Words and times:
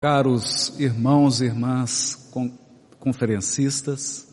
Caros 0.00 0.78
irmãos 0.78 1.40
e 1.40 1.46
irmãs 1.46 2.30
conferencistas, 3.00 4.28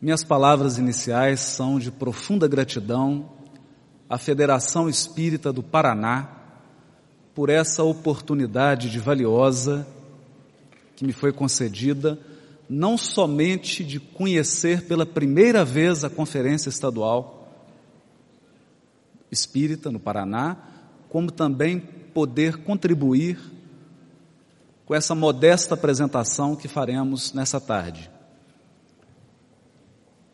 minhas 0.00 0.24
palavras 0.24 0.78
iniciais 0.78 1.40
são 1.40 1.78
de 1.78 1.90
profunda 1.90 2.48
gratidão 2.48 3.28
à 4.08 4.16
Federação 4.16 4.88
Espírita 4.88 5.52
do 5.52 5.62
Paraná 5.62 6.30
por 7.34 7.50
essa 7.50 7.84
oportunidade 7.84 8.88
de 8.88 8.98
valiosa 8.98 9.86
que 10.96 11.04
me 11.04 11.12
foi 11.12 11.30
concedida, 11.30 12.18
não 12.66 12.96
somente 12.96 13.84
de 13.84 14.00
conhecer 14.00 14.86
pela 14.86 15.04
primeira 15.04 15.62
vez 15.62 16.04
a 16.04 16.08
Conferência 16.08 16.70
Estadual 16.70 17.52
Espírita 19.30 19.90
no 19.90 20.00
Paraná, 20.00 20.56
como 21.10 21.30
também 21.30 21.80
poder 22.14 22.56
contribuir 22.64 23.59
com 24.90 24.94
essa 24.96 25.14
modesta 25.14 25.74
apresentação 25.74 26.56
que 26.56 26.66
faremos 26.66 27.32
nessa 27.32 27.60
tarde. 27.60 28.10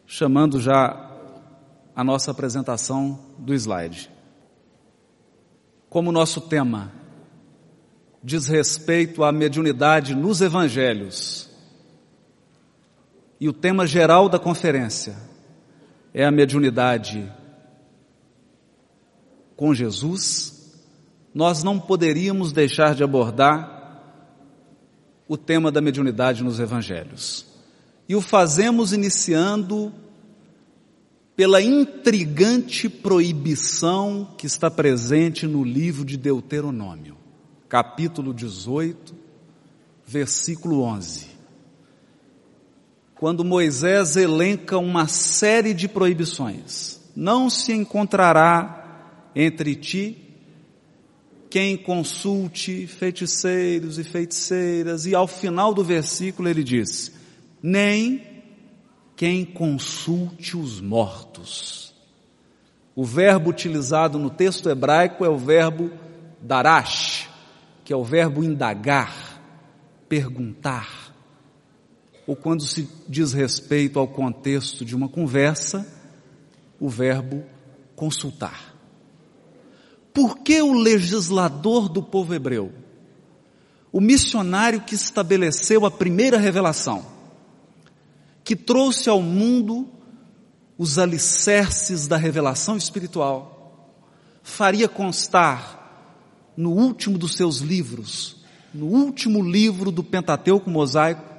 Chamando 0.06 0.58
já 0.58 1.12
a 1.94 2.02
nossa 2.02 2.30
apresentação 2.30 3.20
do 3.36 3.52
slide. 3.52 4.10
Como 5.90 6.10
nosso 6.10 6.40
tema 6.40 6.90
diz 8.24 8.46
respeito 8.46 9.22
à 9.24 9.30
mediunidade 9.30 10.14
nos 10.14 10.40
evangelhos, 10.40 11.50
e 13.38 13.50
o 13.50 13.52
tema 13.52 13.86
geral 13.86 14.26
da 14.26 14.38
conferência 14.38 15.16
é 16.14 16.24
a 16.24 16.30
mediunidade 16.30 17.30
com 19.54 19.74
Jesus, 19.74 20.74
nós 21.34 21.62
não 21.62 21.78
poderíamos 21.78 22.52
deixar 22.52 22.94
de 22.94 23.04
abordar 23.04 23.75
o 25.28 25.36
tema 25.36 25.72
da 25.72 25.80
mediunidade 25.80 26.44
nos 26.44 26.60
evangelhos. 26.60 27.46
E 28.08 28.14
o 28.14 28.20
fazemos 28.20 28.92
iniciando 28.92 29.92
pela 31.34 31.60
intrigante 31.60 32.88
proibição 32.88 34.34
que 34.38 34.46
está 34.46 34.70
presente 34.70 35.46
no 35.46 35.62
livro 35.64 36.04
de 36.04 36.16
Deuteronômio, 36.16 37.16
capítulo 37.68 38.32
18, 38.32 39.14
versículo 40.06 40.82
11. 40.82 41.26
Quando 43.16 43.44
Moisés 43.44 44.16
elenca 44.16 44.78
uma 44.78 45.08
série 45.08 45.74
de 45.74 45.88
proibições, 45.88 47.00
não 47.14 47.50
se 47.50 47.72
encontrará 47.72 49.30
entre 49.34 49.74
ti 49.74 50.25
quem 51.50 51.76
consulte 51.76 52.86
feiticeiros 52.86 53.98
e 53.98 54.04
feiticeiras, 54.04 55.06
e 55.06 55.14
ao 55.14 55.26
final 55.26 55.72
do 55.72 55.82
versículo 55.82 56.48
ele 56.48 56.64
diz: 56.64 57.12
nem 57.62 58.22
quem 59.16 59.44
consulte 59.44 60.56
os 60.56 60.80
mortos. 60.80 61.94
O 62.94 63.04
verbo 63.04 63.50
utilizado 63.50 64.18
no 64.18 64.30
texto 64.30 64.70
hebraico 64.70 65.24
é 65.24 65.28
o 65.28 65.36
verbo 65.36 65.90
darash, 66.40 67.28
que 67.84 67.92
é 67.92 67.96
o 67.96 68.04
verbo 68.04 68.44
indagar, 68.44 69.40
perguntar. 70.08 71.14
Ou 72.26 72.34
quando 72.34 72.62
se 72.62 72.88
diz 73.08 73.32
respeito 73.32 73.98
ao 73.98 74.08
contexto 74.08 74.84
de 74.84 74.96
uma 74.96 75.08
conversa, 75.08 75.86
o 76.80 76.88
verbo 76.88 77.44
consultar. 77.94 78.75
Por 80.16 80.38
que 80.38 80.62
o 80.62 80.72
legislador 80.72 81.90
do 81.90 82.02
povo 82.02 82.32
hebreu, 82.32 82.72
o 83.92 84.00
missionário 84.00 84.80
que 84.80 84.94
estabeleceu 84.94 85.84
a 85.84 85.90
primeira 85.90 86.38
revelação, 86.38 87.04
que 88.42 88.56
trouxe 88.56 89.10
ao 89.10 89.20
mundo 89.20 89.86
os 90.78 90.98
alicerces 90.98 92.06
da 92.06 92.16
revelação 92.16 92.78
espiritual, 92.78 93.92
faria 94.42 94.88
constar 94.88 96.54
no 96.56 96.70
último 96.70 97.18
dos 97.18 97.34
seus 97.34 97.58
livros, 97.58 98.36
no 98.72 98.86
último 98.86 99.42
livro 99.42 99.90
do 99.90 100.02
Pentateuco 100.02 100.70
mosaico, 100.70 101.30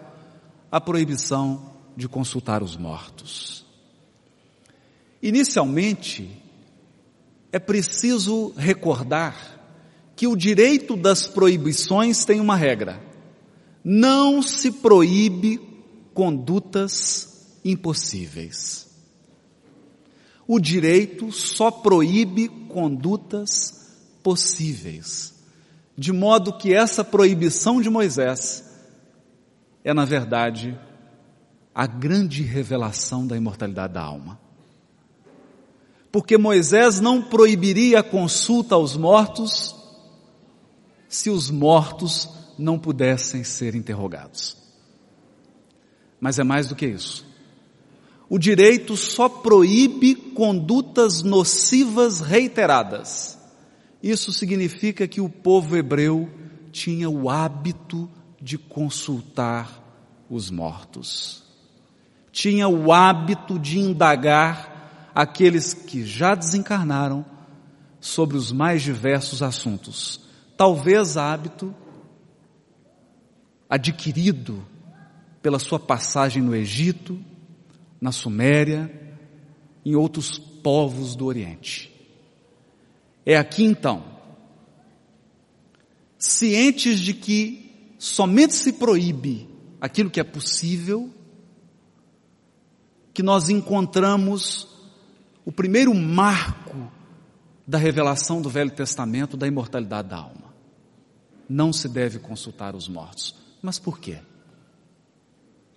a 0.71 0.79
proibição 0.79 1.73
de 1.95 2.07
consultar 2.07 2.61
os 2.61 2.77
mortos. 2.77 3.65
Inicialmente, 5.19 6.43
é 7.51 7.59
preciso 7.59 8.53
recordar 8.57 9.35
que 10.15 10.27
o 10.27 10.35
direito 10.35 10.95
das 10.95 11.27
proibições 11.27 12.25
tem 12.25 12.39
uma 12.39 12.55
regra. 12.55 13.01
Não 13.83 14.41
se 14.41 14.71
proíbe 14.71 15.59
condutas 16.13 17.59
impossíveis. 17.63 18.87
O 20.47 20.59
direito 20.59 21.31
só 21.31 21.69
proíbe 21.69 22.47
condutas 22.47 23.95
possíveis. 24.23 25.33
De 25.97 26.11
modo 26.11 26.57
que 26.57 26.73
essa 26.73 27.03
proibição 27.03 27.81
de 27.81 27.89
Moisés 27.89 28.63
é, 29.83 29.93
na 29.93 30.03
verdade, 30.03 30.77
a 31.73 31.87
grande 31.87 32.43
revelação 32.43 33.25
da 33.25 33.37
imortalidade 33.37 33.93
da 33.93 34.01
alma 34.01 34.46
porque 36.17 36.35
Moisés 36.35 36.99
não 36.99 37.21
proibiria 37.21 37.99
a 37.99 38.03
consulta 38.03 38.73
aos 38.73 38.97
mortos 38.97 39.75
se 41.07 41.29
os 41.29 41.51
mortos 41.51 42.27
não 42.57 42.79
pudessem 42.79 43.43
ser 43.43 43.75
interrogados. 43.75 44.57
Mas 46.19 46.39
é 46.39 46.43
mais 46.43 46.69
do 46.69 46.75
que 46.75 46.87
isso. 46.87 47.23
O 48.27 48.39
direito 48.39 48.97
só 48.97 49.29
proíbe 49.29 50.15
condutas 50.15 51.21
nocivas 51.21 52.19
reiteradas. 52.19 53.37
Isso 54.01 54.33
significa 54.33 55.07
que 55.07 55.21
o 55.21 55.29
povo 55.29 55.77
hebreu 55.77 56.27
tinha 56.71 57.07
o 57.07 57.29
hábito 57.29 58.09
de 58.41 58.57
consultar 58.57 60.25
os 60.27 60.49
mortos. 60.49 61.43
Tinha 62.31 62.67
o 62.67 62.91
hábito 62.91 63.59
de 63.59 63.77
indagar 63.77 64.76
aqueles 65.17 65.73
que 65.73 66.05
já 66.05 66.35
desencarnaram 66.35 67.25
sobre 67.99 68.37
os 68.37 68.51
mais 68.51 68.83
diversos 68.83 69.41
assuntos. 69.41 70.21
Talvez 70.55 71.17
hábito 71.17 71.73
adquirido 73.67 74.63
pela 75.41 75.57
sua 75.57 75.79
passagem 75.79 76.43
no 76.43 76.55
Egito, 76.55 77.19
na 77.99 78.11
Suméria, 78.11 79.17
em 79.83 79.95
outros 79.95 80.37
povos 80.37 81.15
do 81.15 81.25
Oriente. 81.25 81.91
É 83.25 83.35
aqui 83.37 83.63
então, 83.63 84.03
cientes 86.19 86.99
de 86.99 87.15
que 87.15 87.95
somente 87.97 88.53
se 88.53 88.73
proíbe 88.73 89.49
aquilo 89.81 90.11
que 90.11 90.19
é 90.19 90.23
possível, 90.23 91.11
que 93.15 93.23
nós 93.23 93.49
encontramos 93.49 94.76
o 95.47 95.51
primeiro 95.53 95.95
marco 95.95 96.91
da 97.65 97.77
revelação 97.77 98.41
do 98.41 98.49
Velho 98.49 98.69
Testamento 98.69 99.37
da 99.37 99.47
imortalidade 99.47 100.09
da 100.09 100.17
alma. 100.17 100.53
Não 101.47 101.71
se 101.71 101.87
deve 101.87 102.19
consultar 102.19 102.75
os 102.75 102.89
mortos. 102.89 103.33
Mas 103.61 103.79
por 103.79 103.97
quê? 103.97 104.17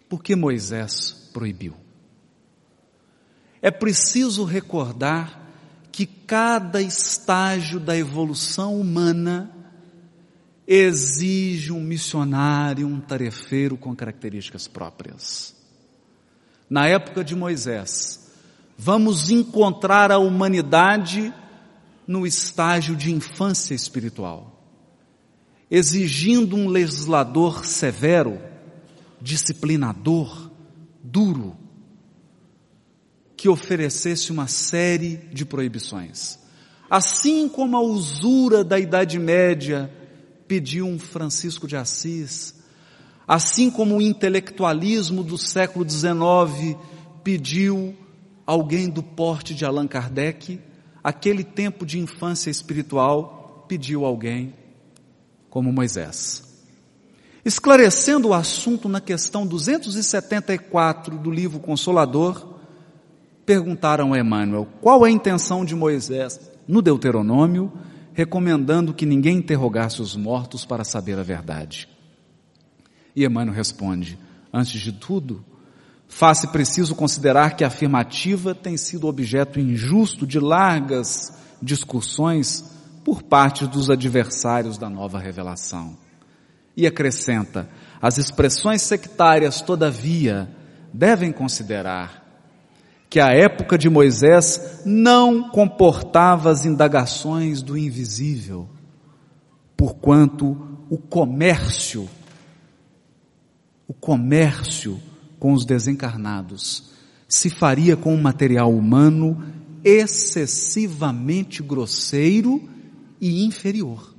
Porque 0.09 0.35
Moisés 0.35 1.31
proibiu. 1.33 1.77
É 3.63 3.71
preciso 3.71 4.43
recordar 4.43 5.41
que 5.93 6.05
cada 6.05 6.83
estágio 6.83 7.79
da 7.79 7.97
evolução 7.97 8.75
humana 8.77 9.55
exige 10.67 11.71
um 11.71 11.81
missionário, 11.81 12.89
um 12.89 13.01
tarefeiro 13.01 13.77
com 13.77 13.95
características 13.95 14.67
próprias. 14.67 15.55
Na 16.69 16.89
época 16.89 17.23
de 17.23 17.37
Moisés, 17.37 18.20
vamos 18.83 19.29
encontrar 19.29 20.11
a 20.11 20.17
humanidade 20.17 21.35
no 22.07 22.27
estágio 22.27 22.97
de 22.97 23.13
infância 23.13 23.75
espiritual, 23.75 24.59
exigindo 25.71 26.57
um 26.57 26.67
legislador 26.67 27.67
severo, 27.67 28.41
disciplinador, 29.21 30.51
duro, 31.03 31.59
que 33.37 33.51
oferecesse 33.51 34.33
uma 34.33 34.47
série 34.47 35.19
de 35.31 35.45
proibições. 35.45 36.39
Assim 36.89 37.51
como 37.51 37.77
a 37.77 37.83
usura 37.83 38.65
da 38.65 38.81
Idade 38.81 39.19
Média 39.19 39.93
pediu 40.49 40.87
um 40.87 40.99
Francisco 40.99 41.69
de 41.69 41.77
Assis, 41.77 42.55
assim 43.29 43.71
como 43.71 43.99
o 43.99 44.03
intelectualismo 44.03 45.23
do 45.23 45.37
século 45.37 45.89
XIX 45.89 46.79
pediu 47.23 47.95
alguém 48.51 48.91
do 48.91 49.01
porte 49.01 49.55
de 49.55 49.65
Allan 49.65 49.87
Kardec, 49.87 50.59
aquele 51.05 51.45
tempo 51.45 51.87
de 51.87 52.01
infância 52.01 52.51
espiritual, 52.51 53.65
pediu 53.69 54.05
alguém 54.05 54.53
como 55.49 55.73
Moisés. 55.73 56.43
Esclarecendo 57.45 58.27
o 58.27 58.35
assunto 58.35 58.89
na 58.89 59.01
questão 59.01 59.47
274 59.47 61.17
do 61.17 61.31
livro 61.31 61.61
Consolador, 61.61 62.59
perguntaram 63.47 64.13
a 64.13 64.19
Emmanuel 64.19 64.67
qual 64.81 65.05
a 65.05 65.11
intenção 65.11 65.65
de 65.65 65.77
Moisés 65.77 66.51
no 66.67 66.83
Deuteronômio, 66.83 67.73
recomendando 68.13 68.93
que 68.93 69.07
ninguém 69.07 69.37
interrogasse 69.37 70.03
os 70.03 70.17
mortos 70.17 70.65
para 70.65 70.83
saber 70.83 71.17
a 71.21 71.23
verdade. 71.23 71.89
E 73.15 73.25
Emmanuel 73.25 73.55
responde: 73.55 74.19
Antes 74.53 74.81
de 74.81 74.91
tudo, 74.91 75.45
faz-se 76.11 76.49
preciso 76.49 76.95
considerar 76.95 77.57
que 77.57 77.65
a 77.65 77.69
afirmativa 77.69 78.53
tem 78.55 78.77
sido 78.77 79.07
objeto 79.07 79.61
injusto 79.61 80.27
de 80.27 80.41
largas 80.41 81.33
discussões 81.63 82.65
por 83.05 83.23
parte 83.23 83.67
dos 83.67 83.89
adversários 83.89 84.77
da 84.77 84.91
nova 84.91 85.19
revelação. 85.19 85.97
E 86.77 86.87
acrescenta: 86.87 87.69
as 88.03 88.19
expressões 88.19 88.83
sectárias, 88.83 89.63
todavia, 89.63 90.51
devem 90.93 91.33
considerar 91.33 92.27
que 93.09 93.21
a 93.21 93.29
época 93.29 93.79
de 93.79 93.89
Moisés 93.89 94.83
não 94.85 95.49
comportava 95.49 96.51
as 96.51 96.65
indagações 96.65 97.63
do 97.63 97.79
invisível, 97.79 98.69
porquanto 99.77 100.77
o 100.91 100.99
comércio, 100.99 102.09
o 103.87 103.95
comércio 103.95 105.01
com 105.41 105.53
os 105.55 105.65
desencarnados 105.65 106.91
se 107.27 107.49
faria 107.49 107.97
com 107.97 108.15
um 108.15 108.21
material 108.21 108.73
humano 108.73 109.43
excessivamente 109.83 111.63
grosseiro 111.63 112.69
e 113.21 113.45
inferior. 113.45 114.15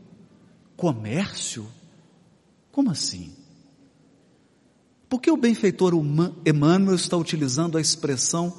Comércio? 0.75 1.67
Como 2.71 2.89
assim? 2.89 3.33
Por 5.07 5.21
que 5.21 5.29
o 5.29 5.37
benfeitor 5.37 5.93
Emmanuel 5.93 6.95
está 6.95 7.17
utilizando 7.17 7.77
a 7.77 7.81
expressão 7.81 8.55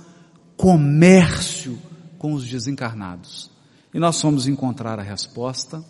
comércio 0.55 1.79
com 2.19 2.35
os 2.35 2.47
desencarnados? 2.47 3.51
E 3.93 3.99
nós 3.99 4.21
fomos 4.21 4.47
encontrar 4.47 4.99
a 4.99 5.03
resposta 5.03 5.83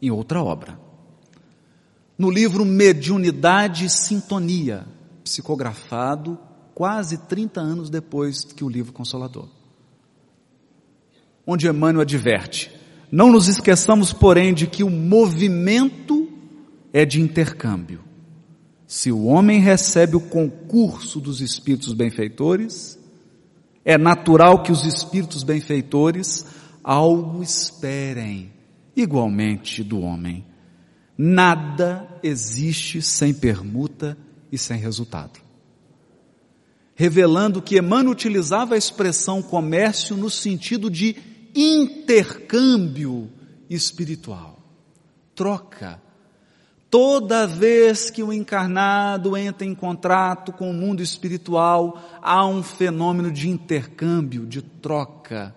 em 0.00 0.10
outra 0.10 0.42
obra. 0.42 0.78
No 2.18 2.28
livro 2.28 2.64
Mediunidade 2.64 3.86
e 3.86 3.90
Sintonia, 3.90 4.84
psicografado 5.22 6.38
quase 6.74 7.18
30 7.18 7.60
anos 7.60 7.90
depois 7.90 8.44
que 8.44 8.64
o 8.64 8.68
livro 8.68 8.92
Consolador. 8.92 9.48
Onde 11.46 11.68
Emmanuel 11.68 12.02
adverte: 12.02 12.70
não 13.10 13.30
nos 13.30 13.48
esqueçamos, 13.48 14.12
porém, 14.12 14.54
de 14.54 14.66
que 14.66 14.82
o 14.82 14.90
movimento 14.90 16.28
é 16.92 17.04
de 17.04 17.20
intercâmbio. 17.20 18.00
Se 18.86 19.10
o 19.10 19.24
homem 19.24 19.60
recebe 19.60 20.16
o 20.16 20.20
concurso 20.20 21.20
dos 21.20 21.40
espíritos 21.40 21.94
benfeitores, 21.94 22.98
é 23.84 23.96
natural 23.96 24.62
que 24.62 24.70
os 24.70 24.84
espíritos 24.84 25.42
benfeitores 25.42 26.44
algo 26.84 27.42
esperem, 27.42 28.52
igualmente 28.94 29.82
do 29.82 30.00
homem. 30.00 30.44
Nada 31.16 32.08
existe 32.22 33.00
sem 33.00 33.32
permuta 33.32 34.16
e 34.52 34.58
sem 34.58 34.78
resultado. 34.78 35.40
Revelando 36.94 37.60
que 37.60 37.78
Emmanuel 37.78 38.12
utilizava 38.12 38.74
a 38.74 38.78
expressão 38.78 39.42
comércio 39.42 40.16
no 40.16 40.30
sentido 40.30 40.88
de 40.88 41.16
intercâmbio 41.54 43.28
espiritual, 43.68 44.62
troca, 45.34 46.00
Toda 46.92 47.46
vez 47.46 48.10
que 48.10 48.22
o 48.22 48.30
encarnado 48.30 49.34
entra 49.34 49.66
em 49.66 49.74
contato 49.74 50.52
com 50.52 50.70
o 50.70 50.74
mundo 50.74 51.02
espiritual, 51.02 51.98
há 52.20 52.46
um 52.46 52.62
fenômeno 52.62 53.32
de 53.32 53.48
intercâmbio, 53.48 54.44
de 54.44 54.60
troca, 54.60 55.54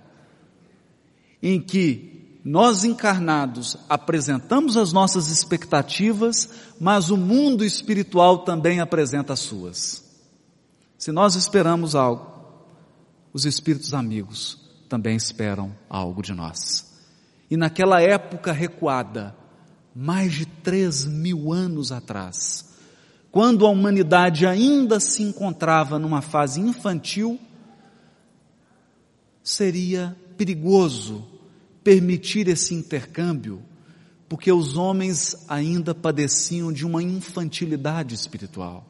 em 1.44 1.60
que 1.60 2.15
nós 2.46 2.84
encarnados 2.84 3.76
apresentamos 3.90 4.78
as 4.78 4.94
nossas 4.94 5.30
expectativas, 5.30 6.48
mas 6.80 7.10
o 7.10 7.18
mundo 7.18 7.66
espiritual 7.66 8.44
também 8.44 8.80
apresenta 8.80 9.34
as 9.34 9.40
suas. 9.40 10.06
Se 10.96 11.12
nós 11.12 11.34
esperamos 11.34 11.96
algo, 11.96 12.32
os 13.34 13.46
espíritos 13.46 13.96
amigos 13.96 14.60
também 14.88 15.16
esperam 15.16 15.76
algo 15.90 16.22
de 16.22 16.34
nós. 16.34 16.96
E 17.50 17.58
naquela 17.58 18.00
época 18.00 18.52
recuada, 18.52 19.36
mais 19.96 20.32
de 20.34 20.46
três 20.46 21.04
mil 21.04 21.52
anos 21.52 21.92
atrás, 21.92 22.76
quando 23.32 23.66
a 23.66 23.72
humanidade 23.72 24.46
ainda 24.46 25.00
se 25.00 25.24
encontrava 25.24 25.98
numa 25.98 26.22
fase 26.22 26.62
infantil, 26.62 27.40
seria 29.42 30.16
perigoso 30.38 31.34
permitir 31.86 32.48
esse 32.48 32.74
intercâmbio, 32.74 33.62
porque 34.28 34.52
os 34.52 34.76
homens 34.76 35.46
ainda 35.48 35.94
padeciam 35.94 36.74
de 36.74 36.84
uma 36.84 37.04
infantilidade 37.04 38.16
espiritual. 38.16 38.84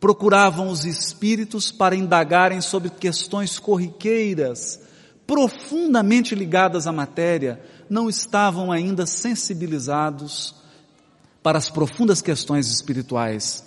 Procuravam 0.00 0.70
os 0.70 0.86
espíritos 0.86 1.70
para 1.70 1.94
indagarem 1.94 2.62
sobre 2.62 2.88
questões 2.88 3.58
corriqueiras, 3.58 4.80
profundamente 5.26 6.34
ligadas 6.34 6.86
à 6.86 6.92
matéria, 6.92 7.62
não 7.88 8.08
estavam 8.08 8.72
ainda 8.72 9.04
sensibilizados 9.04 10.54
para 11.42 11.58
as 11.58 11.68
profundas 11.68 12.22
questões 12.22 12.70
espirituais. 12.70 13.62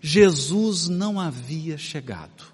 Jesus 0.00 0.88
não 0.88 1.20
havia 1.20 1.78
chegado 1.78 2.46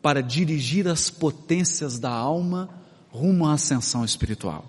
para 0.00 0.22
dirigir 0.22 0.86
as 0.86 1.10
potências 1.10 1.98
da 1.98 2.10
alma 2.10 2.83
rumo 3.14 3.46
à 3.46 3.52
ascensão 3.52 4.04
espiritual. 4.04 4.64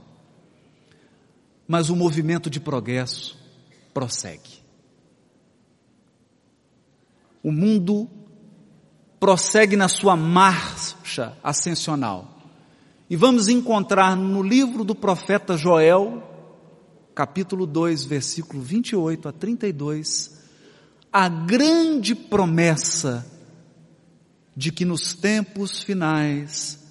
Mas 1.67 1.89
o 1.89 1.95
movimento 1.95 2.47
de 2.47 2.59
progresso 2.59 3.35
prossegue. 3.91 4.63
O 7.41 7.51
mundo 7.51 8.07
prossegue 9.19 9.75
na 9.75 9.87
sua 9.87 10.15
marcha 10.15 11.35
ascensional. 11.43 12.37
E 13.09 13.15
vamos 13.15 13.47
encontrar 13.47 14.15
no 14.15 14.43
livro 14.43 14.83
do 14.83 14.93
profeta 14.93 15.57
Joel, 15.57 16.21
capítulo 17.15 17.65
2, 17.65 18.03
versículo 18.03 18.61
28 18.61 19.27
a 19.27 19.31
32, 19.31 20.39
a 21.11 21.27
grande 21.27 22.13
promessa 22.13 23.25
de 24.55 24.71
que 24.71 24.85
nos 24.85 25.15
tempos 25.15 25.81
finais 25.81 26.84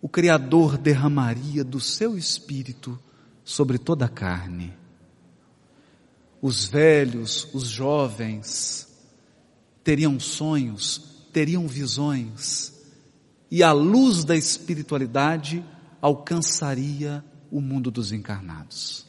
o 0.00 0.08
Criador 0.08 0.78
derramaria 0.78 1.64
do 1.64 1.80
seu 1.80 2.16
espírito 2.16 2.98
sobre 3.44 3.78
toda 3.78 4.04
a 4.04 4.08
carne. 4.08 4.72
Os 6.40 6.66
velhos, 6.66 7.48
os 7.52 7.66
jovens, 7.66 8.86
teriam 9.82 10.20
sonhos, 10.20 11.26
teriam 11.32 11.66
visões, 11.66 12.72
e 13.50 13.62
a 13.62 13.72
luz 13.72 14.24
da 14.24 14.36
espiritualidade 14.36 15.64
alcançaria 16.00 17.24
o 17.50 17.60
mundo 17.60 17.90
dos 17.90 18.12
encarnados. 18.12 19.06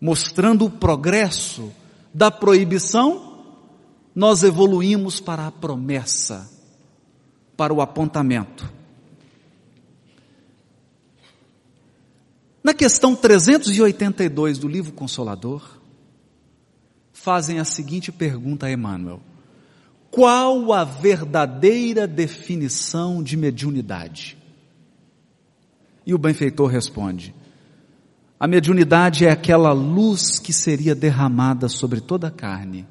Mostrando 0.00 0.64
o 0.64 0.70
progresso 0.70 1.70
da 2.12 2.30
proibição, 2.30 3.44
nós 4.14 4.42
evoluímos 4.42 5.20
para 5.20 5.46
a 5.46 5.52
promessa, 5.52 6.50
para 7.56 7.72
o 7.72 7.80
apontamento. 7.80 8.81
Na 12.62 12.72
questão 12.72 13.16
382 13.16 14.58
do 14.58 14.68
livro 14.68 14.92
Consolador, 14.92 15.80
fazem 17.12 17.58
a 17.58 17.64
seguinte 17.64 18.12
pergunta 18.12 18.66
a 18.66 18.72
Emmanuel: 18.72 19.20
qual 20.10 20.72
a 20.72 20.84
verdadeira 20.84 22.06
definição 22.06 23.22
de 23.22 23.36
mediunidade? 23.36 24.38
E 26.06 26.14
o 26.14 26.18
benfeitor 26.18 26.68
responde: 26.68 27.34
a 28.38 28.46
mediunidade 28.46 29.26
é 29.26 29.30
aquela 29.30 29.72
luz 29.72 30.38
que 30.38 30.52
seria 30.52 30.94
derramada 30.94 31.68
sobre 31.68 32.00
toda 32.00 32.28
a 32.28 32.30
carne 32.30 32.86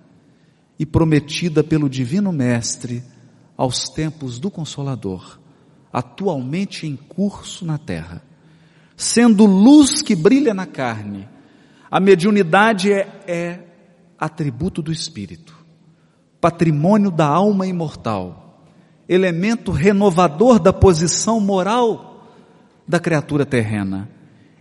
e 0.80 0.86
prometida 0.86 1.64
pelo 1.64 1.90
Divino 1.90 2.32
Mestre 2.32 3.04
aos 3.56 3.88
tempos 3.88 4.40
do 4.40 4.52
Consolador, 4.52 5.40
atualmente 5.94 6.88
em 6.88 6.96
curso 6.96 7.66
na 7.66 7.78
terra. 7.78 8.31
Sendo 9.02 9.46
luz 9.46 10.04
que 10.04 10.16
brilha 10.16 10.54
na 10.54 10.68
carne, 10.68 11.28
a 11.90 12.00
mediunidade 12.00 12.94
é, 12.94 13.08
é 13.28 13.60
atributo 14.20 14.82
do 14.82 14.92
Espírito 14.92 15.62
patrimônio 16.42 17.12
da 17.12 17.28
alma 17.28 17.68
imortal, 17.68 18.66
elemento 19.08 19.72
renovador 19.72 20.60
da 20.60 20.74
posição 20.74 21.40
moral 21.40 22.28
da 22.88 23.00
criatura 23.00 23.46
terrena. 23.46 24.10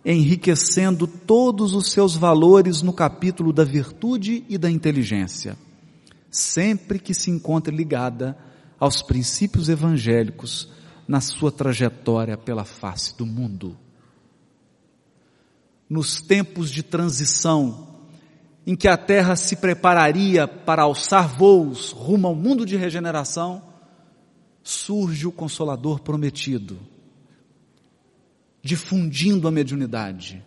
enriquecendo 0.02 1.06
todos 1.06 1.74
os 1.74 1.92
seus 1.92 2.16
valores 2.16 2.80
no 2.80 2.90
capítulo 2.90 3.52
da 3.52 3.64
virtude 3.64 4.42
e 4.48 4.56
da 4.56 4.70
inteligência, 4.70 5.58
sempre 6.30 6.98
que 6.98 7.12
se 7.12 7.30
encontre 7.30 7.76
ligada 7.76 8.34
aos 8.78 9.02
princípios 9.02 9.68
evangélicos 9.68 10.70
na 11.06 11.20
sua 11.20 11.52
trajetória 11.52 12.38
pela 12.38 12.64
face 12.64 13.14
do 13.14 13.26
mundo. 13.26 13.76
Nos 15.90 16.22
tempos 16.22 16.70
de 16.70 16.84
transição, 16.84 17.88
em 18.64 18.76
que 18.76 18.86
a 18.86 18.96
terra 18.96 19.34
se 19.34 19.56
prepararia 19.56 20.46
para 20.46 20.82
alçar 20.82 21.28
voos 21.28 21.90
rumo 21.90 22.28
ao 22.28 22.34
mundo 22.34 22.64
de 22.64 22.76
regeneração, 22.76 23.60
surge 24.62 25.26
o 25.26 25.32
Consolador 25.32 26.00
prometido, 26.00 26.78
difundindo 28.62 29.48
a 29.48 29.50
mediunidade, 29.50 30.44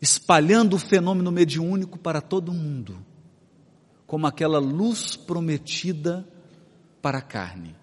espalhando 0.00 0.74
o 0.74 0.78
fenômeno 0.80 1.30
mediúnico 1.30 1.96
para 1.96 2.20
todo 2.20 2.48
o 2.48 2.54
mundo, 2.54 2.98
como 4.06 4.26
aquela 4.26 4.58
luz 4.58 5.14
prometida 5.14 6.26
para 7.00 7.18
a 7.18 7.22
carne. 7.22 7.76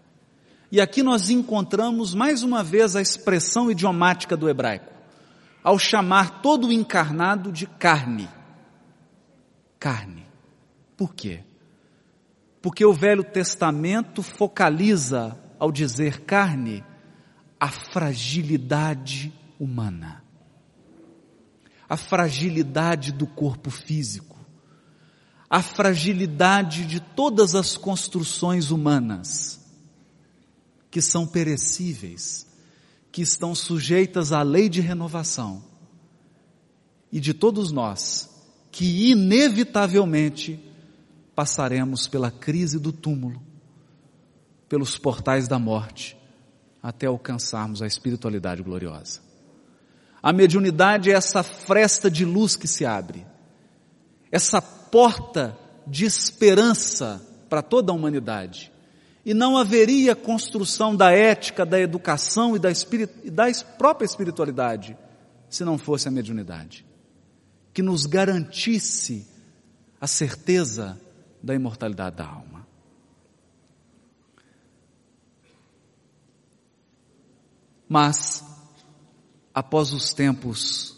E 0.71 0.81
aqui 0.81 1.03
nós 1.03 1.29
encontramos 1.29 2.13
mais 2.13 2.43
uma 2.43 2.63
vez 2.63 2.95
a 2.95 3.01
expressão 3.01 3.71
idiomática 3.71 4.35
do 4.35 4.49
hebraico, 4.49 5.00
ao 5.63 5.77
chamar 5.77 6.41
todo 6.41 6.67
o 6.67 6.73
encarnado 6.73 7.51
de 7.51 7.67
carne. 7.67 8.29
Carne. 9.79 10.25
Por 10.97 11.13
quê? 11.13 11.43
Porque 12.61 12.85
o 12.85 12.93
Velho 12.93 13.23
Testamento 13.23 14.21
focaliza, 14.21 15.37
ao 15.57 15.71
dizer 15.71 16.21
carne, 16.21 16.83
a 17.59 17.69
fragilidade 17.69 19.33
humana, 19.59 20.23
a 21.87 21.95
fragilidade 21.95 23.11
do 23.11 23.27
corpo 23.27 23.69
físico, 23.69 24.37
a 25.49 25.61
fragilidade 25.61 26.85
de 26.85 26.99
todas 26.99 27.53
as 27.53 27.77
construções 27.77 28.71
humanas, 28.71 29.59
que 30.89 31.01
são 31.01 31.27
perecíveis, 31.27 32.47
que 33.11 33.21
estão 33.21 33.53
sujeitas 33.53 34.31
à 34.31 34.41
lei 34.41 34.69
de 34.69 34.81
renovação, 34.81 35.63
e 37.11 37.19
de 37.19 37.33
todos 37.33 37.71
nós, 37.71 38.29
que 38.71 39.11
inevitavelmente 39.11 40.59
passaremos 41.35 42.07
pela 42.07 42.31
crise 42.31 42.79
do 42.79 42.93
túmulo, 42.93 43.41
pelos 44.69 44.97
portais 44.97 45.47
da 45.47 45.59
morte, 45.59 46.17
até 46.81 47.07
alcançarmos 47.07 47.81
a 47.81 47.87
espiritualidade 47.87 48.63
gloriosa. 48.63 49.19
A 50.23 50.31
mediunidade 50.31 51.11
é 51.11 51.13
essa 51.13 51.43
fresta 51.43 52.09
de 52.09 52.23
luz 52.23 52.55
que 52.55 52.67
se 52.67 52.85
abre, 52.85 53.25
essa 54.31 54.61
porta 54.61 55.57
de 55.85 56.05
esperança 56.05 57.21
para 57.49 57.61
toda 57.61 57.91
a 57.91 57.95
humanidade. 57.95 58.70
E 59.23 59.33
não 59.33 59.55
haveria 59.55 60.15
construção 60.15 60.95
da 60.95 61.11
ética, 61.11 61.65
da 61.65 61.79
educação 61.79 62.55
e 62.55 62.59
da, 62.59 62.71
espirit 62.71 63.29
da 63.29 63.45
própria 63.77 64.05
espiritualidade 64.05 64.97
se 65.49 65.63
não 65.65 65.77
fosse 65.77 66.07
a 66.07 66.11
mediunidade, 66.11 66.85
que 67.73 67.81
nos 67.81 68.05
garantisse 68.05 69.27
a 69.99 70.07
certeza 70.07 70.99
da 71.43 71.53
imortalidade 71.53 72.15
da 72.15 72.25
alma. 72.25 72.65
Mas, 77.87 78.41
após 79.53 79.91
os 79.91 80.13
tempos 80.13 80.97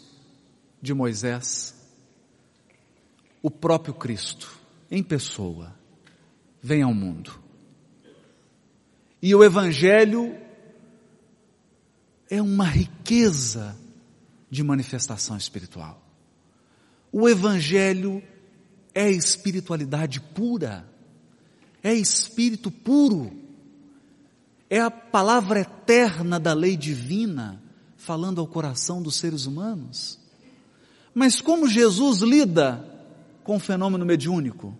de 0.80 0.94
Moisés, 0.94 1.74
o 3.42 3.50
próprio 3.50 3.92
Cristo, 3.92 4.56
em 4.88 5.02
pessoa, 5.02 5.74
vem 6.62 6.82
ao 6.82 6.94
mundo. 6.94 7.43
E 9.24 9.34
o 9.34 9.42
Evangelho 9.42 10.36
é 12.28 12.42
uma 12.42 12.66
riqueza 12.66 13.74
de 14.50 14.62
manifestação 14.62 15.34
espiritual. 15.34 15.98
O 17.10 17.26
Evangelho 17.26 18.22
é 18.94 19.10
espiritualidade 19.10 20.20
pura, 20.20 20.86
é 21.82 21.94
espírito 21.94 22.70
puro 22.70 23.32
é 24.68 24.78
a 24.78 24.90
palavra 24.90 25.60
eterna 25.60 26.38
da 26.38 26.52
lei 26.52 26.76
divina 26.76 27.62
falando 27.96 28.42
ao 28.42 28.46
coração 28.46 29.00
dos 29.00 29.16
seres 29.16 29.46
humanos. 29.46 30.20
Mas 31.14 31.40
como 31.40 31.66
Jesus 31.66 32.20
lida 32.20 32.86
com 33.42 33.56
o 33.56 33.60
fenômeno 33.60 34.04
mediúnico? 34.04 34.76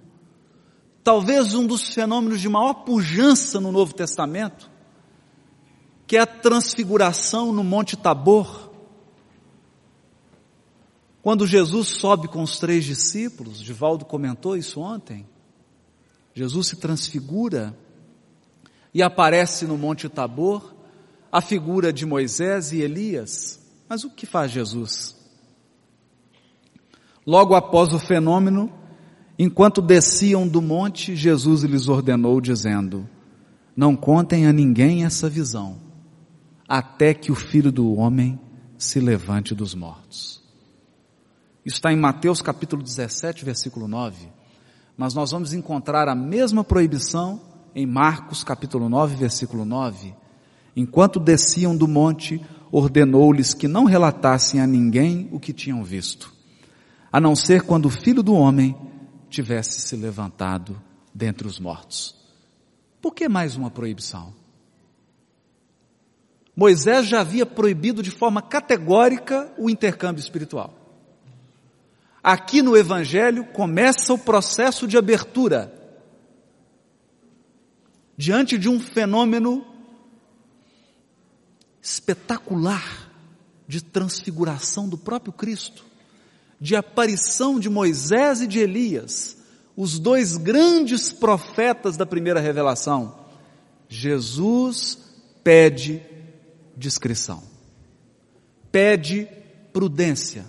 Talvez 1.05 1.55
um 1.55 1.67
dos 1.67 1.93
fenômenos 1.93 2.41
de 2.41 2.49
maior 2.49 2.73
pujança 2.73 3.61
no 3.61 3.71
Novo 3.71 3.93
Testamento, 3.93 4.71
que 6.07 6.17
é 6.17 6.21
a 6.21 6.27
transfiguração 6.27 7.53
no 7.53 7.63
Monte 7.63 7.95
Tabor. 7.95 8.71
Quando 11.21 11.47
Jesus 11.47 11.89
sobe 11.89 12.27
com 12.27 12.43
os 12.43 12.59
três 12.59 12.87
discípulos, 12.87 13.63
Divaldo 13.63 14.07
comentou 14.07 14.57
isso 14.57 14.81
ontem, 14.81 15.29
Jesus 16.33 16.69
se 16.69 16.77
transfigura 16.77 17.79
e 18.95 19.03
aparece 19.03 19.67
no 19.67 19.77
Monte 19.77 20.09
Tabor 20.09 20.75
a 21.31 21.43
figura 21.43 21.93
de 21.93 22.07
Moisés 22.07 22.73
e 22.73 22.81
Elias. 22.81 23.61
Mas 23.87 24.05
o 24.05 24.11
que 24.11 24.25
faz 24.25 24.51
Jesus? 24.51 25.15
Logo 27.27 27.55
após 27.55 27.93
o 27.93 27.99
fenômeno, 27.99 28.73
enquanto 29.39 29.83
desciam 29.83 30.47
do 30.47 30.63
monte, 30.63 31.17
Jesus 31.17 31.63
lhes 31.63 31.89
ordenou, 31.89 32.41
dizendo: 32.41 33.09
Não 33.77 33.97
contem 33.97 34.47
a 34.47 34.53
ninguém 34.53 35.05
essa 35.05 35.29
visão, 35.29 35.77
até 36.69 37.15
que 37.15 37.33
o 37.33 37.35
filho 37.35 37.73
do 37.73 37.95
homem 37.95 38.39
se 38.77 39.01
levante 39.01 39.55
dos 39.55 39.75
mortos. 39.75 40.43
Está 41.65 41.93
em 41.93 41.97
Mateus 41.97 42.43
capítulo 42.43 42.83
17, 42.83 43.45
versículo 43.45 43.89
9. 43.89 44.29
Mas 44.97 45.15
nós 45.15 45.31
vamos 45.31 45.53
encontrar 45.53 46.09
a 46.09 46.15
mesma 46.15 46.63
proibição 46.63 47.41
em 47.75 47.87
Marcos 47.87 48.45
capítulo 48.45 48.89
9, 48.89 49.17
versículo 49.17 49.65
9, 49.65 50.15
enquanto 50.77 51.19
desciam 51.19 51.77
do 51.77 51.89
monte, 51.89 52.41
ordenou-lhes 52.71 53.53
que 53.53 53.67
não 53.67 53.85
relatassem 53.85 54.61
a 54.61 54.67
ninguém 54.67 55.29
o 55.33 55.41
que 55.41 55.53
tinham 55.53 55.83
visto, 55.83 56.33
a 57.11 57.21
não 57.21 57.35
ser 57.35 57.63
quando 57.63 57.87
o 57.87 57.91
filho 57.91 58.23
do 58.23 58.35
homem 58.35 58.77
tivesse 59.35 59.81
se 59.81 59.97
levantado 59.97 60.81
dentre 61.13 61.47
os 61.47 61.59
mortos. 61.59 62.15
Por 63.01 63.15
que 63.15 63.29
mais 63.29 63.57
uma 63.57 63.71
proibição? 63.71 64.35
Moisés 66.57 67.07
já 67.07 67.21
havia 67.21 67.45
proibido 67.45 68.03
de 68.03 68.11
forma 68.11 68.41
categórica 68.41 69.53
o 69.59 69.69
intercâmbio 69.69 70.21
espiritual. 70.21 70.73
Aqui 72.23 72.63
no 72.63 72.77
Evangelho 72.77 73.45
começa 73.47 74.15
o 74.15 74.19
processo 74.19 74.87
de 74.87 74.97
abertura 74.97 75.73
diante 78.17 78.57
de 78.57 78.69
um 78.69 78.79
fenômeno 78.79 79.67
espetacular 81.83 83.11
de 83.67 83.83
transfiguração 83.83 84.89
do 84.89 84.97
próprio 84.97 85.33
Cristo, 85.33 85.85
de 86.65 86.75
aparição 86.75 87.61
de 87.61 87.69
Moisés 87.69 88.41
e 88.41 88.47
de 88.47 88.59
Elias, 88.59 89.37
os 89.77 89.99
dois 89.99 90.39
grandes 90.39 91.13
profetas 91.13 91.95
da 91.95 92.07
primeira 92.07 92.41
revelação, 92.41 93.15
Jesus 93.87 94.97
pede 95.45 96.01
discrição, 96.75 97.43
pede 98.73 99.29
prudência, 99.75 100.47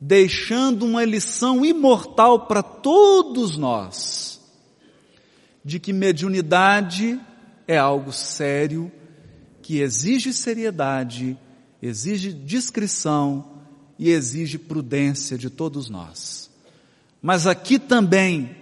deixando 0.00 0.86
uma 0.86 1.04
lição 1.04 1.62
imortal 1.62 2.46
para 2.46 2.62
todos 2.62 3.58
nós 3.58 4.40
de 5.62 5.78
que 5.78 5.92
mediunidade 5.92 7.20
é 7.68 7.76
algo 7.76 8.14
sério, 8.14 8.90
que 9.60 9.80
exige 9.80 10.32
seriedade, 10.32 11.36
exige 11.82 12.32
discrição 12.32 13.53
e 13.98 14.10
exige 14.10 14.58
prudência 14.58 15.38
de 15.38 15.48
todos 15.48 15.88
nós. 15.88 16.50
Mas 17.22 17.46
aqui 17.46 17.78
também 17.78 18.54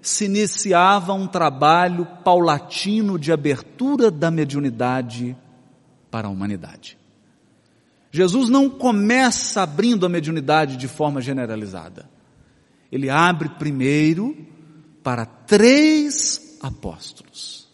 se 0.00 0.24
iniciava 0.24 1.12
um 1.12 1.26
trabalho 1.26 2.06
paulatino 2.24 3.18
de 3.18 3.32
abertura 3.32 4.10
da 4.10 4.30
mediunidade 4.30 5.36
para 6.10 6.28
a 6.28 6.30
humanidade. 6.30 6.98
Jesus 8.10 8.48
não 8.48 8.70
começa 8.70 9.62
abrindo 9.62 10.06
a 10.06 10.08
mediunidade 10.08 10.76
de 10.76 10.88
forma 10.88 11.20
generalizada. 11.20 12.08
Ele 12.90 13.10
abre 13.10 13.50
primeiro 13.50 14.36
para 15.02 15.26
três 15.26 16.58
apóstolos. 16.60 17.68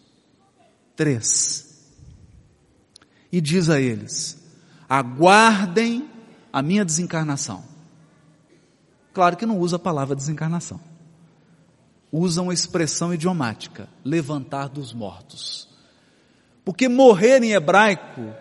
Três. 0.95 1.85
E 3.31 3.39
diz 3.39 3.69
a 3.69 3.79
eles: 3.79 4.37
aguardem 4.89 6.09
a 6.55 6.61
minha 6.61 6.85
desencarnação. 6.85 7.65
Claro 9.13 9.35
que 9.35 9.45
não 9.45 9.59
usa 9.59 9.75
a 9.75 9.79
palavra 9.79 10.15
desencarnação. 10.15 10.79
Usa 12.09 12.41
uma 12.41 12.53
expressão 12.53 13.13
idiomática, 13.13 13.89
levantar 14.05 14.69
dos 14.69 14.93
mortos. 14.93 15.67
Porque 16.63 16.87
morrer 16.87 17.43
em 17.43 17.51
hebraico, 17.51 18.33